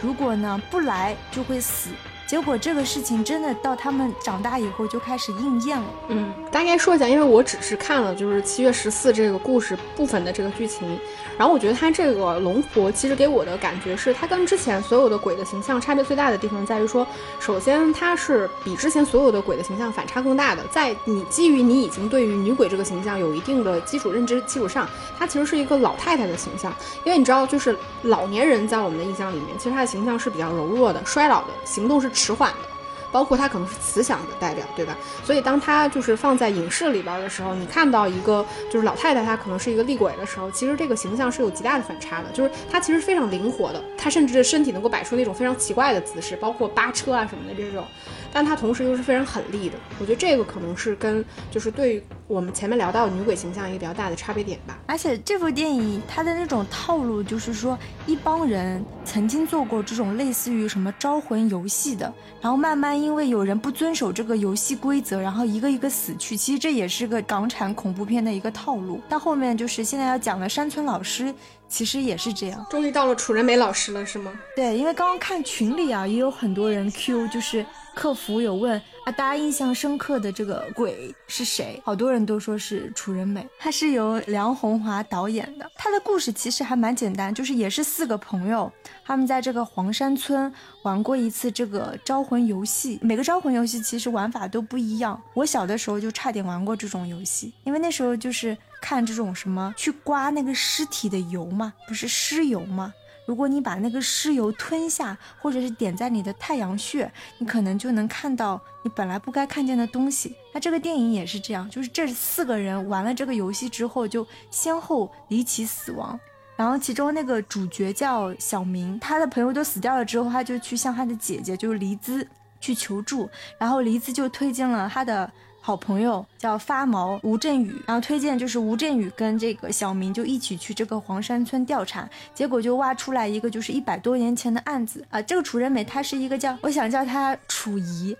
[0.00, 1.90] 如果呢不来就会死。
[2.30, 5.86] 结果这个事情真的到他们长大以后就开始应验了。
[6.06, 10.96] 嗯，大概说一下，因为我只是看了就是七月十四这个故事部分的这个剧情，
[11.36, 17.04] 然后我觉得他这个龙婆其实给我的感觉是，他跟之前所有的鬼的形象差别最大的地方在于说，
[17.40, 26.72] 首先他是比之前所有的鬼的形象反差更大的，在你基于你已经对于女鬼这个形象有一定的基础认知基础上，她其实是一个老太太的形象，
[27.02, 32.08] 因为你知道，就是老年人在我们的印象里面，其实她的形象是比较柔弱的、衰老的，行动是。
[32.20, 32.68] 迟缓的，
[33.10, 34.94] 包括它可能是慈祥的代表，对吧？
[35.24, 42.30] 所以当它就是放在影视里边的时候，你看到一个就是老太太，她可能是一个厉鬼的时候，其实这个形象是有极大的反差的。
[42.32, 47.84] 就是她其实非常灵活的，她甚至身体能够摆出那种非常奇怪的姿势，包括扒车啊什么的这种。
[48.32, 54.78] 但她同时又是非常狠厉的，我觉得这个可能是跟就是对我们前面聊到女鬼形象一个比较大的差别点吧。
[54.86, 57.76] 而且这部电影它的那种套路，就是说
[58.06, 66.36] 一帮人曾经做过这种类似于什么招魂游戏的，然后慢慢因为有人不遵守这个游戏规则，然后一个一个死去。
[66.36, 69.00] 其实这也是个港产恐怖片的一个套路。
[69.08, 71.34] 到后面就是现在要讲的山村老师。
[71.68, 74.32] 其实也是这样，终于到了楚人美老师了，是吗？
[74.56, 77.64] 对，因为刚刚看群里啊，也有很多人 Q，就是
[77.94, 81.80] 客服有问啊，大家印象深刻的这个鬼是谁？
[81.84, 85.70] 好多人都说是楚人美，他是由梁红华导演的。
[85.76, 88.70] 他的故事其实还蛮简单，就是也是四个朋友，
[89.04, 92.98] 他们在这个黄山村玩过一次这个招魂游戏。
[93.02, 95.20] 每个招魂游戏其实玩法都不一样。
[95.34, 98.56] 我小的时候就差点玩过这种游戏，因为那时候就是。
[98.82, 102.90] 看这种什么去刮那个尸体的油嘛，不是尸油吗？
[103.30, 107.08] 如果你把那个尸油吞下，或者是点在你的太阳穴，
[107.38, 110.34] 你可能就能看到你本来不该看见的东西。
[110.52, 116.18] 那这个电影也是这样，就是这四个人玩了这个游戏之后，就先后离奇死亡。
[116.56, 122.26] 然后其中那个主角叫小明，他的朋友都死掉了之后，他就去向他的姐姐就是黎姿
[122.58, 125.30] 去求助，然后黎姿就推荐了他的。
[125.60, 135.20] 好朋友叫发毛吴镇宇，然后推荐就是吴镇宇跟这个小明就一起去这个黄山村调查，结果就挖出来一个就是一百多年前的案子啊。
[135.22, 138.16] 这个楚人美她是一个叫我想叫她楚姨，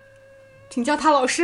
[0.69, 1.43] 请叫她老师，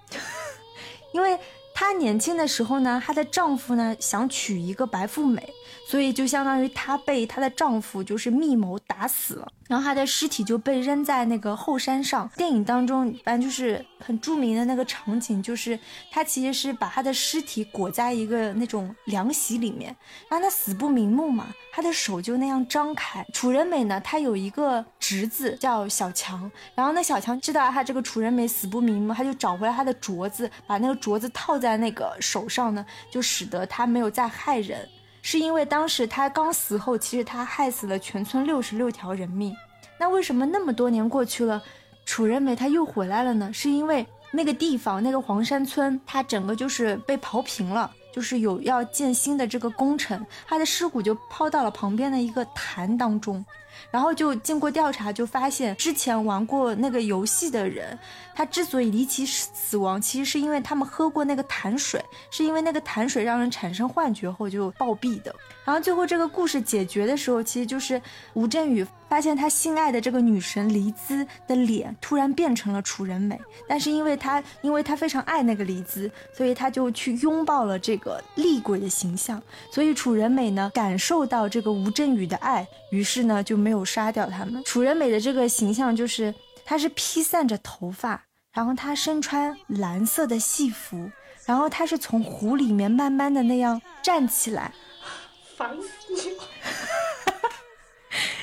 [1.12, 1.38] 因为。
[1.80, 5.54] 她年轻的时候呢，她的丈夫呢想娶一个白富美，
[5.88, 9.50] 所以就相当于她被她的丈夫就是密谋打死了。
[9.66, 12.30] 然后她的尸体就被扔在那个后山上。
[12.36, 15.78] 电影当中，反正就是很著名的那个场景，就是
[16.10, 19.96] 她其实是把她的尸体裹在一个那种凉席里面，
[20.28, 23.24] 然后她死不瞑目嘛，她的手就那样张开。
[23.32, 34.86] 楚人美呢，她有一个侄子叫小强，然后那小强知道她这个楚人美死不瞑目，他就找回来她的镯子，把那个镯子套在那个手上呢，就使得他没有再害人。
[35.22, 39.54] 是因为当时他刚死后，其实他害死了全村六十六条人命。
[39.98, 41.62] 那为什么那么多年过去了，
[42.04, 43.52] 楚人美他又回来了呢？
[43.52, 53.44] 是因为那个地方那个黄山村，它整个就是被刨平了，就是有要建新的这个工程，他的尸骨就抛到了旁边的一个潭当中。
[53.90, 57.98] 然后就经过调查，就发现之前玩过那个游戏的人，
[58.34, 65.34] 他之所以离奇死亡，其实是因为他们喝过那个潭水，是因为那个潭水让人产生幻觉后就暴毙的。
[65.64, 68.00] 然后最后这个故事解决的时候，其实就是
[68.34, 79.42] 吴镇宇发现他心爱的这个女神黎姿的脸突然变成了楚人美，但是因为他因为他非常爱那个黎姿，所以他就去拥抱了这个厉鬼的形象。
[79.72, 84.62] 所以楚人美呢感受到这个吴镇宇的爱，于是呢就没有杀掉他们。
[84.64, 86.34] 楚人美的这个形象就是
[86.64, 91.10] 她是披散着头发，然后她身穿蓝色的戏服，
[91.46, 94.72] 然后她是从湖里面慢慢的那样站起来。
[95.56, 96.44] 烦死了！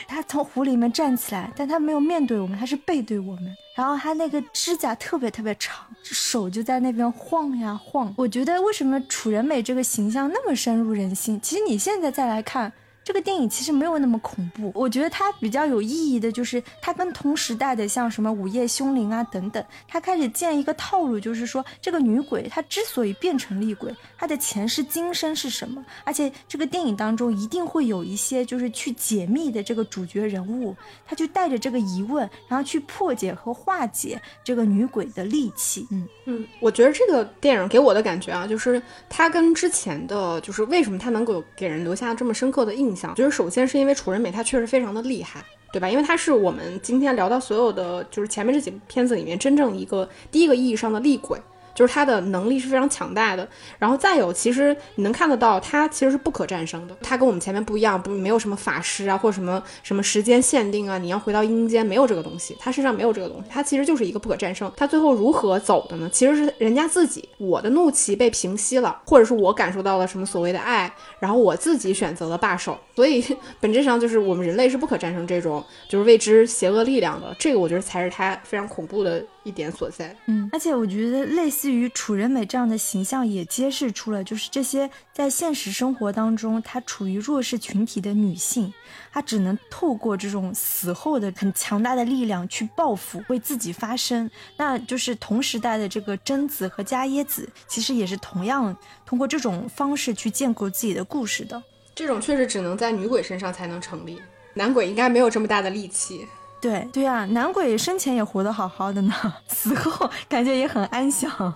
[0.08, 3.56] 他从湖里面站起来，但他没有面对我们，他是背对我们。
[3.76, 8.14] 然后他那个指甲特别特别长，手就在那边晃呀晃。
[8.18, 11.40] 我觉得为什么楚人美这个形象那么深入人心？
[11.42, 12.72] 其实你现在再来看。
[13.06, 25.86] 这个电影其实没有那么恐怖，我觉得它比较有意义的就是它跟同时代的像什么《午夜凶铃》啊等等，它开始建一个套路，就是说这个女鬼她之所以变成厉鬼，她的前世今生是什么？
[26.04, 30.76] 而且这个电影当中一定会有一些就是去解密的这个主角人物，
[31.06, 35.86] 他就带着这个疑问，然后去破解和化解这个女鬼的戾气。
[35.92, 42.95] 嗯嗯，我觉得这个电影给我的感觉啊，就是它跟之前的就是为什么它能够给人留下这么深刻的印象。
[43.16, 45.44] 就是首先是因为楚人美她确实非常的厉害，
[45.74, 45.90] 对吧？
[45.90, 51.40] 因为她是我们今天聊到所有的就是前面这几部片子里面真正一个第一个意义上的厉鬼。
[51.76, 53.48] 就是他的能力是非常强大的，
[53.78, 56.96] 然后再有，其实你能看得到，他其实是不可战胜的。
[57.02, 64.72] 他跟我们前面不一样，不没有什么法师啊，或者什么什么时间限定啊，你要回到阴间，没有这个东西，他身上没有这个东西，他其实就是一个不可战胜。
[64.78, 66.10] 他最后如何走的呢？
[66.12, 72.80] 其实是人家自己，我的怒气被平息了，或者是我感受到了什么所谓的爱，然后我自己选择了罢手。
[72.96, 73.22] 所以
[73.60, 77.36] 本质上就是我们人类是不可战胜这种就是未知邪恶力量的。
[77.38, 79.22] 这个我觉得才是他非常恐怖的。
[79.46, 88.74] 一点所在，嗯，而且我觉得类似于楚人美这样的形象，也揭示出了就是这些在现实生活当中，她处于弱势群体的女性，
[89.14, 94.28] 她只能透过这种死后的很强大的力量去报复，为自己发声。
[94.58, 98.76] 那就是同时代的这个贞子和伽椰子，其实也是同样
[99.06, 101.62] 通过这种方式去建构自己的故事的。
[101.94, 104.20] 这种确实只能在女鬼身上才能成立，
[104.56, 106.28] 男鬼应该没有这么大的力气。
[106.66, 109.14] 对对啊，男鬼生前也活得好好的呢，
[109.48, 111.54] 死后感觉也很安详。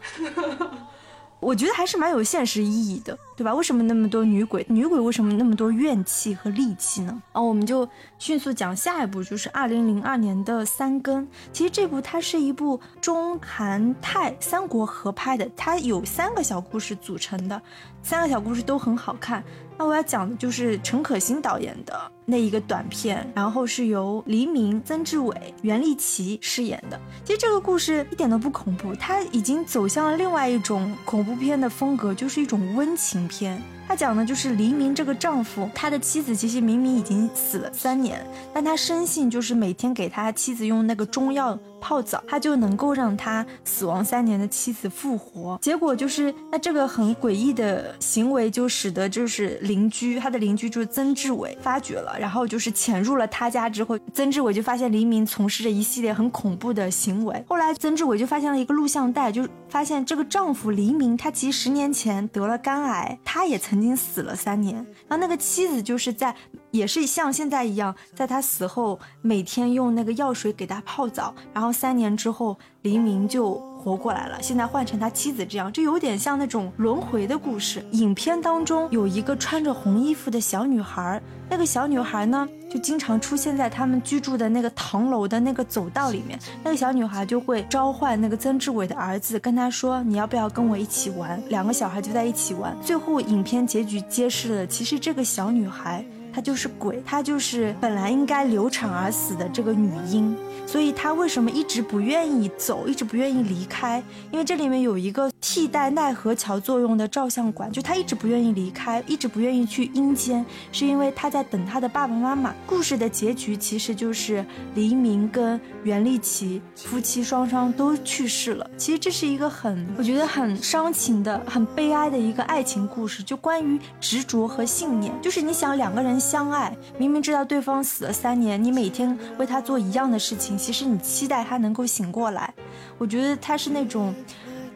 [1.42, 3.56] 我觉得还是蛮有现实意义的，对吧？
[3.56, 4.66] 为什么那么多女鬼？
[4.68, 7.24] 女鬼为什么那么多怨气和戾气呢？
[7.32, 7.88] 哦，我们就
[8.18, 11.24] 迅速讲下一部，就是二零零二年的《三更》。
[11.54, 17.60] 其实这部它是一部中韩泰三国合拍的，它有三个小故事组成的，
[18.04, 19.42] 三个小故事都很好看。
[19.80, 27.00] 那我要讲的就是陈可辛导演的那一个短片，然后是由黎明、曾志伟、袁立奇饰演的。
[27.24, 33.62] 其实这个故事一点都不恐怖，它已经走向了另外一种恐怖片的风格，就是一种温情片。
[33.88, 38.24] 他讲的就是黎明这个丈夫，他的妻子其实明明已经死了三年，
[38.54, 45.58] 但他深信就是每天给他妻子用那个中药泡澡，他就能够让他死亡三年的妻子复活。
[45.62, 57.44] 结果就是那这个很诡异的行为，就使得就是邻居，他的邻居就是曾志伟发觉了，然后就是潜入了他家之后，曾志伟就发现黎明从事着一系列很恐怖的行为。
[57.48, 63.80] 后来曾志伟就发现了一个录像带，就发现这个丈夫黎明他其实十年前得了肝癌，他也曾。
[63.80, 64.76] 经死了三年，
[65.08, 66.36] 然后那个妻子就是在
[66.72, 74.42] 也是像现在一样，在他死后每天用那个药水给他泡澡，然后三年之后黎明就活过来了。
[74.42, 77.84] 现在换成他妻子这样，就有点像那种轮回的故事。
[77.92, 86.38] 影片当中有一个穿着红衣服的小女孩，那个小女孩呢，就经常出现在他们居住的那个唐楼的那个走道里面。
[86.64, 92.76] 那个小女孩就会召唤那个曾志伟的儿子，跟他说：“你要不要跟我一起玩？”两个小孩就在一起玩。
[92.82, 96.06] 最后影片结局揭示了，其实这个小女孩。
[96.34, 104.02] 她就是鬼，她就是本来应该流产而死的这个女婴，所以她为什么一直不愿意走，一直不愿意离开？
[104.32, 112.54] 因为这里面有一个替代奈何桥作用的照相馆，就她一直不愿意离开，一直不愿意去阴间，是因为她在等她的爸爸妈妈。
[112.68, 118.70] 故事的结局其实就是黎明跟袁立奇夫妻双双都去世了。
[118.78, 126.19] 其实这是一个很，我觉得很伤情的、很悲哀的一个爱情故事，就关于执着和信念，就是你想两个人。
[126.20, 132.54] 相爱，明明知道对方死了三年，你每天为他做一样的事情，其实你期待他能够醒过来。
[132.98, 134.14] 我觉得他是那种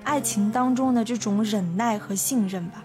[0.03, 2.83] 爱情当中的这种忍耐和信任吧。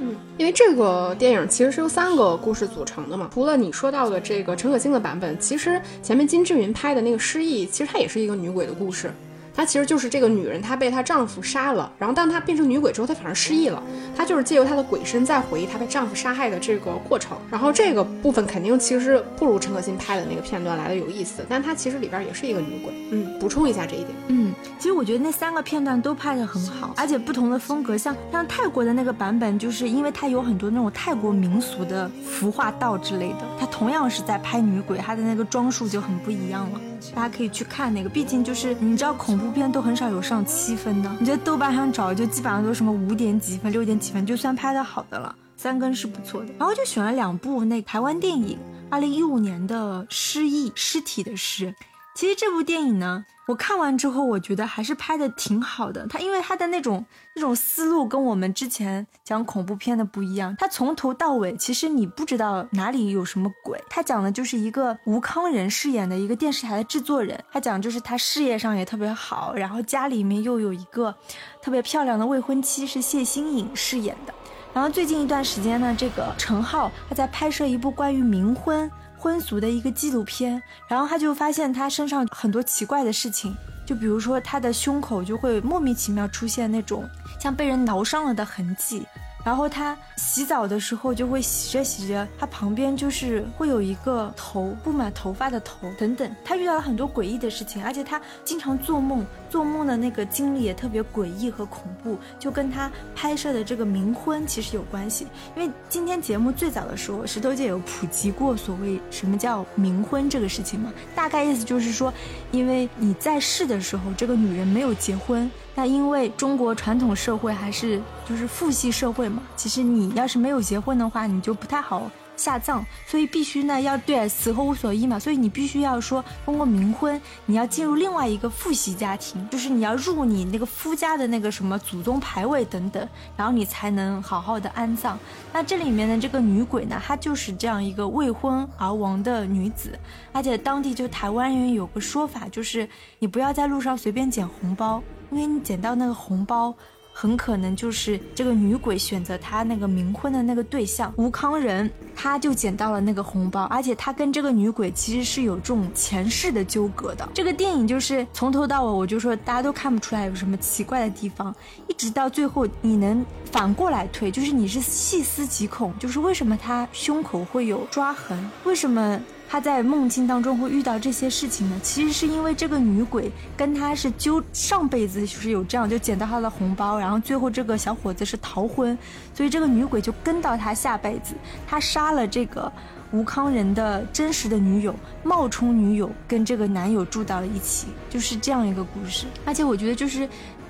[0.00, 3.28] 嗯，因为这个电影其实是由三个故事组成的嘛。
[3.32, 9.12] 除了你说到的这个陈可辛的版本，其实前面金智云拍的那个失忆，其实它也是一个女鬼的故事。
[9.58, 13.82] 她其实就是这个女人，她被她丈夫杀了，然后当她变成女鬼之后，她反而失忆了。
[14.16, 17.36] 她就是借由她的鬼身在回忆她被丈夫杀害的这个过程。
[17.50, 22.94] 然后这个部分肯定其实不如陈可辛拍的那个片段来的有意思，但她其实里边也是一个女鬼。
[23.10, 24.10] 嗯，补充一下这一点。
[24.28, 36.80] 嗯，其实我觉得那三个片段都拍得很好，而且不同的风格，像像泰国的那个版本，就是因为它有很多那种泰国民俗的服化道之类的，它同样是在拍女鬼，它的那个装束就很不一样了。
[37.14, 46.48] 大家可以去看那个，毕竟就是你知道恐怖片都很少有上七分的，你在豆瓣上找就基本上都什么五点几分、六点几分，就算拍的好的了，三更是不错的。
[46.58, 48.58] 然后就选了两部那台湾电影，
[48.90, 51.66] 二零一五年的《失忆尸体的尸》。
[52.14, 56.04] 其实这部电影呢，我看完之后，我觉得还是拍的挺好的。
[56.08, 57.06] 它因为它的那种
[57.38, 60.52] 这种思路跟我们之前讲恐怖片的不一样。
[60.58, 63.80] 它从头到尾，其实你不知道哪里有什么鬼。
[63.88, 71.14] 它讲的就是一个吴康仁饰演的一个电视台的制作人，他讲就是他事业上也特别好，然后家里面又有一个
[71.62, 74.34] 特别漂亮的未婚妻，是谢欣颖饰演的。
[74.74, 78.90] 然后最近一段时间呢，这个陈浩他在拍摄一部关于冥婚。
[79.20, 83.52] 婚俗的一个纪录片，然后他就发现他身上很多奇怪的事情，
[83.88, 87.08] 就比如说他的胸口就会莫名其妙出现那种
[87.40, 89.06] 像被人挠伤了的痕迹。
[89.48, 96.30] 然后他洗澡的时候就会洗着洗着，他旁边就是会有一个头布满头发的头等等。
[96.44, 105.26] 他遇到了很多诡异的事情，而且他经常做梦，做梦的那个经历也特别诡异和恐怖，就跟他拍摄的这个冥婚其实有关系。
[105.56, 112.12] 因为今天节目最早的时候，石头姐有普及过所谓什么叫冥婚这个事情嘛，大概意思就是说，
[112.52, 115.50] 因为你在世的时候，这个女人没有结婚。
[115.78, 122.10] 那因为中国传统社会还是就是父系社会嘛，其实你要是没有结婚的话，你就不太好。
[122.36, 135.16] 下葬，所以必须呢要对死后无所依嘛，所以你必须要说通过冥婚，你要进入另外一个父系家庭，就是你要入你那个夫家的那个什么祖宗牌位等等，然后你才能好好的安葬。
[135.52, 139.96] 那这里面的这个女鬼呢，她就是这样一个未婚而亡的女子，
[140.32, 142.88] 而且当地就台湾人有个说法，就是
[143.20, 146.74] 你不要在路上随便捡红包，因为你捡到那个红包。
[147.20, 157.28] 很可能就是这个女鬼选择她那个冥婚的那个对象吴康仁，他就捡到了那个红包，而且他跟这个女鬼其实是有这种前世的纠葛的。
[157.34, 161.52] 这个电影就是从头到尾，我就说大家都看不出来有什么奇怪的地方，
[161.88, 169.20] 一直到最后你能反过来推，就是你是细思极恐，就是为什么他胸口会有抓痕，为什么？
[169.50, 178.96] 他在梦境当中会遇到这些事情呢，其实是因为这个女鬼跟他是纠上辈子就是有这样，就捡到他的红包，然后最后这个小伙子是逃婚，
[179.32, 181.34] 所以这个女鬼就跟到他下辈子，
[181.66, 182.70] 他杀了这个
[183.10, 189.24] 吴康仁的真实的女友，冒充女友跟这个男友住到了一起，就是这样一个故事。
[189.46, 190.28] 而且我觉得就是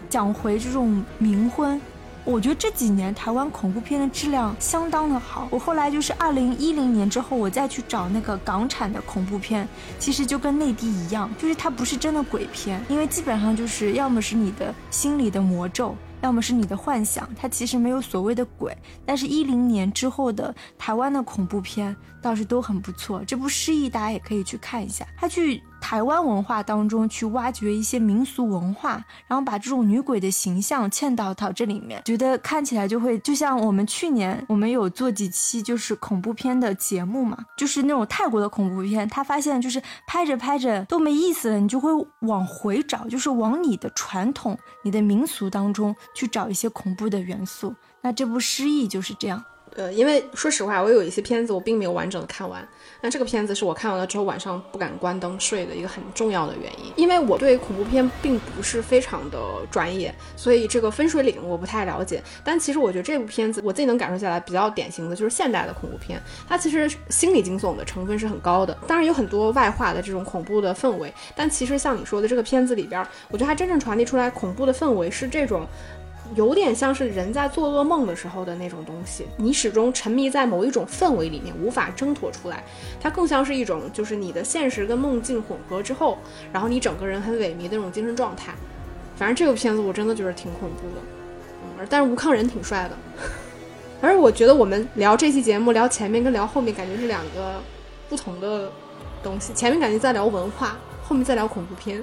[0.09, 1.81] 讲回这种冥婚。
[2.31, 5.49] 我觉得这几年台湾恐怖片的质量相当的好。
[5.51, 9.67] 我后来就是二零一零年之后，我再去找那个港产的恐怖片，
[9.99, 18.77] 其实就跟内地一样，就是它不是真的鬼片，因为基本上就是要么是你的心里的魔咒，要么是你的幻想，它其实没有所谓的鬼。
[19.07, 23.25] 但是，一零年之后的台湾的恐怖片倒是都很不错。
[23.25, 25.63] 这部《失忆》大家也可以去看一下，它去。
[25.81, 47.75] 台湾文化当中去挖掘一些民俗文化，然后把这种女鬼的形象嵌到到这里面，觉得看起来就会就像我们去年我们有做几期就是恐怖片的节目嘛，就是那种泰国的恐怖片，他发现就是拍着拍着都没意思了，你就会往回找，就是往你的传统、你的民俗当中去找一些恐怖的元素。
[48.03, 49.43] 那这部《失忆》就是这样。
[49.77, 52.67] 呃，因为说实话，我有一些片子我并没有完整的看完。
[53.01, 56.93] 那这个片子是我看完了之后晚上不敢关灯睡的一个很重要的原因。
[56.97, 59.39] 因为我对恐怖片并不是非常的
[59.71, 62.23] 专业，所以这个分水岭我不太了解。
[62.43, 68.77] 但其实我觉得这部片子我自己能感受下来，比较典型的就是现代的恐怖片，它其实心理惊悚的成分是很高的。
[68.87, 75.67] 当然有很多外化的这种恐怖的氛围，但其实像你说的这个片子里边，我觉得它真正传递出来恐怖的氛围是这种。
[76.35, 82.63] 有点像是人在做噩梦的时候的那种东西，你始终沉迷在某一种氛围里面，无法挣脱出来。
[83.01, 86.19] 它更像是一种，就是你的现实跟梦境混合之后，
[86.53, 88.53] 然后你整个人很萎靡的那种精神状态。
[89.17, 91.03] 反正这个片子我真的觉得挺恐怖的，
[91.81, 92.97] 嗯，但是吴康仁挺帅的。
[94.01, 97.61] 而我觉得我们聊这期节目，聊前面跟聊后面感觉是两个
[98.09, 98.71] 不同的
[99.23, 99.53] 东西。
[99.55, 102.01] 前面感觉在聊文化，后面在聊恐怖片。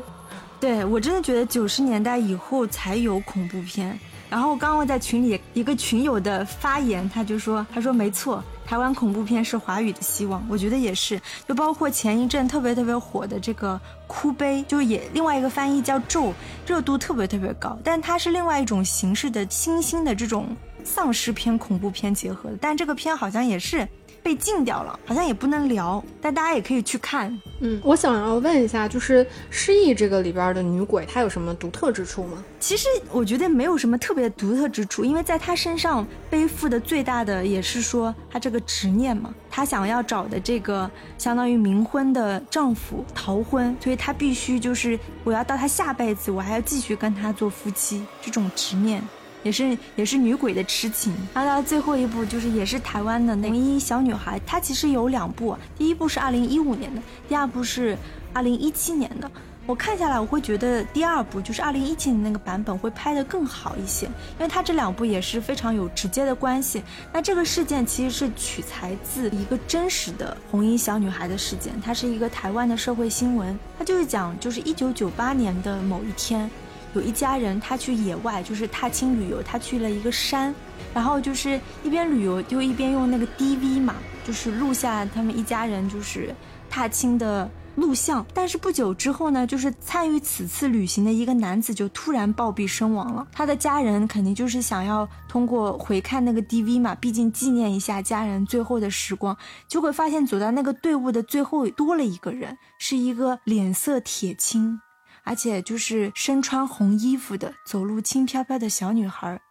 [0.59, 3.97] 对我真的觉得九十年代以后才有恐怖片。
[4.35, 10.45] 然后刚刚在群里一个群友的发言，他就说：“他说没错，台湾恐怖片是华语的希望。
[10.49, 11.17] 我觉得也是，
[11.47, 13.75] 就包括前一阵特别特别火的这个
[14.07, 16.23] 《哭悲》，就也另外一个翻译叫《咒》，
[16.67, 17.79] 热度特别特别高。
[17.81, 22.57] 但它是另外一种形式的新兴的这种丧尸片、恐怖片结合的。
[22.59, 23.87] 但这个片好像也是。”
[24.25, 27.39] 被禁掉了，好像也不能聊，但大家也可以去看。
[27.59, 32.43] 嗯，我想要问一下，就是《失忆》这个里边的女鬼，她有什么独特之处吗？
[32.59, 49.03] 其实我觉得没有什么特别独特之处，因为在她身上背负的最大的也是说她这个执念嘛，她想要找的这个相当于冥婚的丈夫逃婚，所以她必须就是我要到她下辈子，我还要继续跟他做夫妻，这种执念。
[49.45, 57.95] 也是也是女鬼的痴情，然后到最后一部就是也是台湾的那红衣小女孩，它其实有两部，第一部是二零一五年的，第二部是
[58.33, 59.29] 二零一七年的。
[59.67, 66.81] 我看下来，我会觉得第二部就是二零一七年那个版本会拍得更好一些，因为它这两部也是非常有直接的关系。
[67.13, 76.49] 那这个事件其实是取材自一个真实的红衣小女孩的事件，它是一个台湾的社会新闻，它就是讲就是一九九八年的某一天。
[76.95, 80.55] 有一家人，他去野外，就是踏青旅游，他去了一个山，
[80.93, 86.33] 然后就是一边旅游，就一边用那个 DV 嘛，就是录下他们一家人就是
[86.69, 88.25] 踏青的录像。
[88.33, 93.27] 但是不久之后呢，就是参与此次旅行的一个男子就突然暴毙身亡了。
[93.33, 99.35] 他的家人肯定就是想要通过回看那个 DV 嘛，毕竟纪念一下家人最后的时光，
[99.67, 104.79] 就会发现走到那个队伍的最后多了一个人，是一个脸色铁青。
[105.25, 109.41] 而且就是身穿红衣服的、走路轻飘飘的小女孩，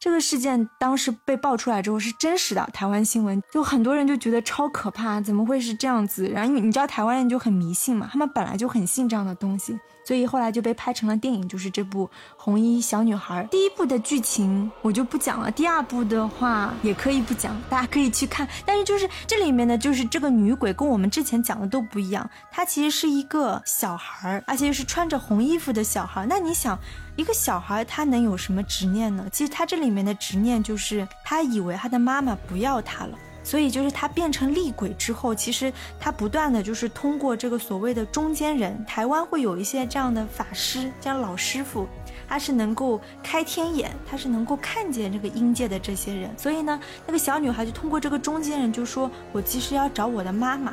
[0.00, 6.26] 这个事件当时被爆出来之后是真实的，台湾新闻就很多人就觉得超可怕，怎么会是这样子？
[6.26, 9.78] 然后你知道台湾人就很迷信嘛，他们本来就很信这样的东西。
[10.02, 13.44] 所以后来就被拍成了电影，就是这部《红衣小女孩》。
[13.50, 18.48] 第一部的剧情我就不讲了，第二部的话也可以不讲，大家可以去看。
[18.64, 26.26] 但是就是这里面呢，就是这个女鬼跟我们之前讲的都不一样，她其实是一个小孩儿，而且又是穿着红衣服的小孩儿。
[26.26, 26.76] 那你想，
[27.20, 29.26] 一个小孩他能有什么执念呢？
[29.30, 33.18] 其实他这里面的执念就是他以为他的妈妈不要他了。
[33.42, 41.86] 所以就是他变成厉鬼之后，其实他不断的就是通过这个所谓的中间人，台湾会有一些这样的法师，这样老师傅，
[42.26, 46.30] 他是能够开天眼，他是能够看见这个阴界的这些人。
[46.38, 50.72] 所以呢，那个小女孩就通过这个中间人，就说我其实要找我的妈妈。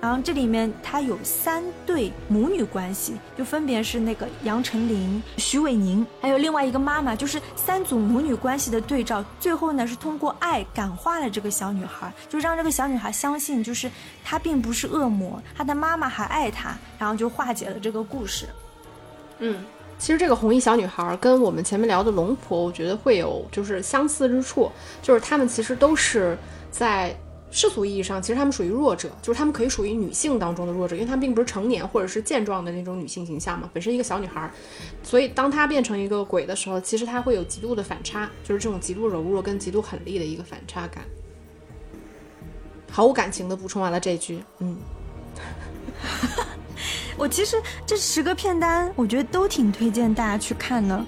[0.00, 9.24] 然后这里面它有三对母女关系，就分别是那个杨丞琳、徐伟宁，还有另外一个妈妈，就是三组母女关系的对照。
[9.40, 13.90] 最后呢是通过爱感化了这个小女孩，就让这个小女孩相信，就是
[14.24, 18.48] 她并不是恶魔，她的妈妈还爱她，然后就化解了这个故事。
[19.40, 19.64] 嗯，
[19.98, 24.70] 其实这个红衣小女孩跟我们前面聊的龙婆，我觉得会有就是相似之处，
[25.02, 26.38] 就是她们其实都是
[26.70, 27.18] 在。
[27.50, 34.50] 世俗意义上，其实她们属于弱者，就是她们可以属于女性当中的弱者，因为她们并不是成年或者是健壮的那种女性形象嘛，本身一个小女孩，
[35.02, 41.04] 所以当她变成一个鬼的时候，其实她会有极度的反差，就是这种极度柔弱跟极度狠厉的一个反差感。
[42.90, 44.76] 毫无感情的补充完了这句，嗯，
[47.16, 51.04] 我其实这十个片单，我觉得都挺推荐大家去看的。